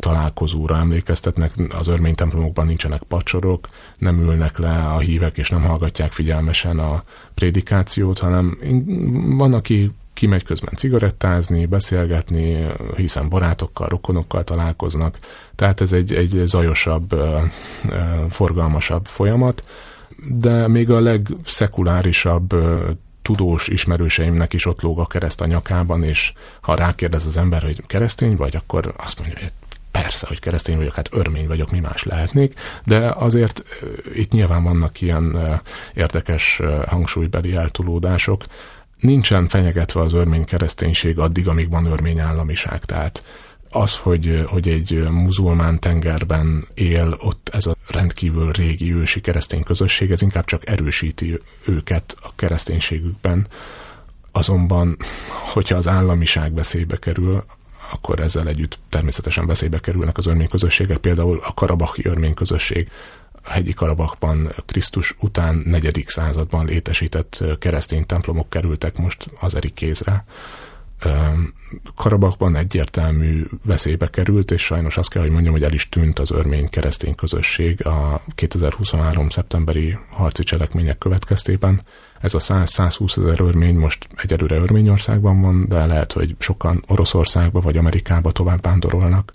találkozóra 0.00 0.76
emlékeztetnek, 0.76 1.52
az 1.78 1.88
örmény 1.88 2.14
templomokban 2.14 2.66
nincsenek 2.66 3.02
pacsorok, 3.02 3.68
nem 3.98 4.18
ülnek 4.18 4.58
le 4.58 4.76
a 4.76 4.98
hívek, 4.98 5.38
és 5.38 5.50
nem 5.50 5.62
hallgatják 5.62 6.12
figyelmesen 6.12 6.78
a 6.78 7.02
prédikációt, 7.34 8.18
hanem 8.18 8.58
van, 9.38 9.54
aki 9.54 9.90
kimegy 10.14 10.44
közben 10.44 10.74
cigarettázni, 10.74 11.66
beszélgetni, 11.66 12.66
hiszen 12.96 13.28
barátokkal, 13.28 13.88
rokonokkal 13.88 14.44
találkoznak, 14.44 15.18
tehát 15.54 15.80
ez 15.80 15.92
egy, 15.92 16.14
egy 16.14 16.42
zajosabb, 16.44 17.14
forgalmasabb 18.28 19.06
folyamat, 19.06 19.68
de 20.28 20.68
még 20.68 20.90
a 20.90 21.00
legszekulárisabb 21.00 22.54
tudós 23.22 23.68
ismerőseimnek 23.68 24.52
is 24.52 24.66
ott 24.66 24.80
lóg 24.80 24.98
a 24.98 25.06
kereszt 25.06 25.40
a 25.40 25.46
nyakában, 25.46 26.02
és 26.02 26.32
ha 26.60 26.74
rákérdez 26.74 27.26
az 27.26 27.36
ember, 27.36 27.62
hogy 27.62 27.86
keresztény 27.86 28.36
vagy, 28.36 28.56
akkor 28.56 28.94
azt 28.96 29.18
mondja, 29.18 29.38
hogy 29.38 29.52
persze, 30.10 30.26
hogy 30.26 30.38
keresztény 30.38 30.76
vagyok, 30.76 30.94
hát 30.94 31.08
örmény 31.12 31.46
vagyok, 31.46 31.70
mi 31.70 31.78
más 31.78 32.02
lehetnék, 32.02 32.54
de 32.84 33.10
azért 33.16 33.64
itt 34.14 34.32
nyilván 34.32 34.62
vannak 34.62 35.00
ilyen 35.00 35.60
érdekes 35.94 36.60
hangsúlybeli 36.86 37.54
eltulódások. 37.54 38.44
Nincsen 38.98 39.48
fenyegetve 39.48 40.00
az 40.00 40.12
örmény 40.12 40.44
kereszténység 40.44 41.18
addig, 41.18 41.48
amíg 41.48 41.70
van 41.70 41.84
örmény 41.86 42.18
államiság, 42.18 42.84
tehát 42.84 43.24
az, 43.70 43.96
hogy, 43.96 44.44
hogy 44.46 44.68
egy 44.68 45.08
muzulmán 45.10 45.80
tengerben 45.80 46.66
él 46.74 47.16
ott 47.20 47.48
ez 47.52 47.66
a 47.66 47.76
rendkívül 47.86 48.50
régi 48.50 48.94
ősi 48.94 49.20
keresztény 49.20 49.62
közösség, 49.62 50.10
ez 50.10 50.22
inkább 50.22 50.44
csak 50.44 50.68
erősíti 50.68 51.40
őket 51.64 52.16
a 52.22 52.30
kereszténységükben. 52.36 53.46
Azonban, 54.32 54.96
hogyha 55.54 55.76
az 55.76 55.88
államiság 55.88 56.54
veszélybe 56.54 56.96
kerül, 56.96 57.44
akkor 57.92 58.20
ezzel 58.20 58.48
együtt 58.48 58.78
természetesen 58.88 59.46
veszélybe 59.46 59.80
kerülnek 59.80 60.18
az 60.18 60.26
örmény 60.26 60.48
közösségek, 60.48 60.98
például 60.98 61.40
a 61.44 61.54
karabahi 61.54 62.06
örmény 62.06 62.34
közösség, 62.34 62.90
a 63.42 63.50
hegyi 63.50 63.72
Karabakban 63.72 64.52
Krisztus 64.66 65.14
után 65.20 65.62
negyedik 65.64 66.08
században 66.08 66.66
létesített 66.66 67.44
keresztény 67.58 68.06
templomok 68.06 68.50
kerültek 68.50 68.96
most 68.96 69.30
az 69.40 69.54
erik 69.54 69.74
kézre. 69.74 70.24
Karabakban 71.96 72.56
egyértelmű 72.56 73.44
veszélybe 73.64 74.06
került, 74.06 74.50
és 74.50 74.62
sajnos 74.62 74.96
azt 74.96 75.10
kell, 75.10 75.22
hogy 75.22 75.30
mondjam, 75.30 75.52
hogy 75.52 75.62
el 75.62 75.72
is 75.72 75.88
tűnt 75.88 76.18
az 76.18 76.30
örmény 76.30 76.68
keresztény 76.68 77.14
közösség 77.14 77.86
a 77.86 78.22
2023. 78.34 79.28
szeptemberi 79.28 79.98
harci 80.10 80.42
cselekmények 80.42 80.98
következtében. 80.98 81.80
Ez 82.20 82.34
a 82.34 82.38
100-120 82.38 83.18
ezer 83.18 83.40
örmény 83.40 83.76
most 83.76 84.08
egyelőre 84.16 84.56
Örményországban 84.56 85.40
van, 85.40 85.68
de 85.68 85.86
lehet, 85.86 86.12
hogy 86.12 86.34
sokan 86.38 86.84
Oroszországba 86.86 87.60
vagy 87.60 87.76
Amerikába 87.76 88.32
tovább 88.32 88.62
vándorolnak. 88.62 89.32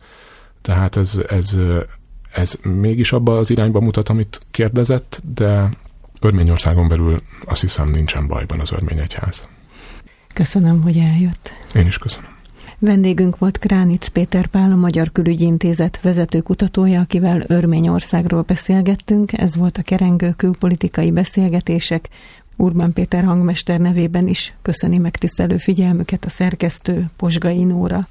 Tehát 0.62 0.96
ez, 0.96 1.22
ez, 1.28 1.60
ez 2.32 2.56
mégis 2.64 3.12
abba 3.12 3.38
az 3.38 3.50
irányba 3.50 3.80
mutat, 3.80 4.10
amit 4.10 4.40
kérdezett, 4.52 5.22
de 5.34 5.70
Örményországon 6.22 6.88
belül 6.88 7.22
azt 7.46 7.62
hiszem 7.62 7.90
nincsen 7.90 8.28
bajban 8.28 8.60
az 8.60 8.72
örmény 8.72 9.00
egyház. 9.00 9.48
Köszönöm, 10.36 10.82
hogy 10.82 10.98
eljött. 10.98 11.52
Én 11.76 11.86
is 11.86 11.98
köszönöm. 11.98 12.30
Vendégünk 12.80 13.38
volt 13.38 13.58
Kránic 13.58 14.08
Péter 14.08 14.46
Pál, 14.48 14.72
a 14.72 14.76
Magyar 14.76 15.12
Külügyi 15.12 15.46
Intézet 15.46 16.00
vezető 16.02 16.42
kutatója, 16.42 17.02
akivel 17.02 17.44
Örményországról 17.48 18.42
beszélgettünk. 18.42 19.34
Ez 19.34 19.56
volt 19.56 19.78
a 19.78 19.82
Kerengő 19.82 20.32
külpolitikai 20.32 21.12
beszélgetések. 21.12 22.10
Urban 22.56 22.94
Péter 22.94 23.24
hangmester 23.24 23.80
nevében 23.80 24.28
is 24.28 24.54
köszöni 24.62 24.98
megtisztelő 24.98 25.58
figyelmüket 25.58 26.26
a 26.26 26.30
szerkesztő 26.30 27.06
Posgai 27.18 27.64
Nóra. 27.64 28.08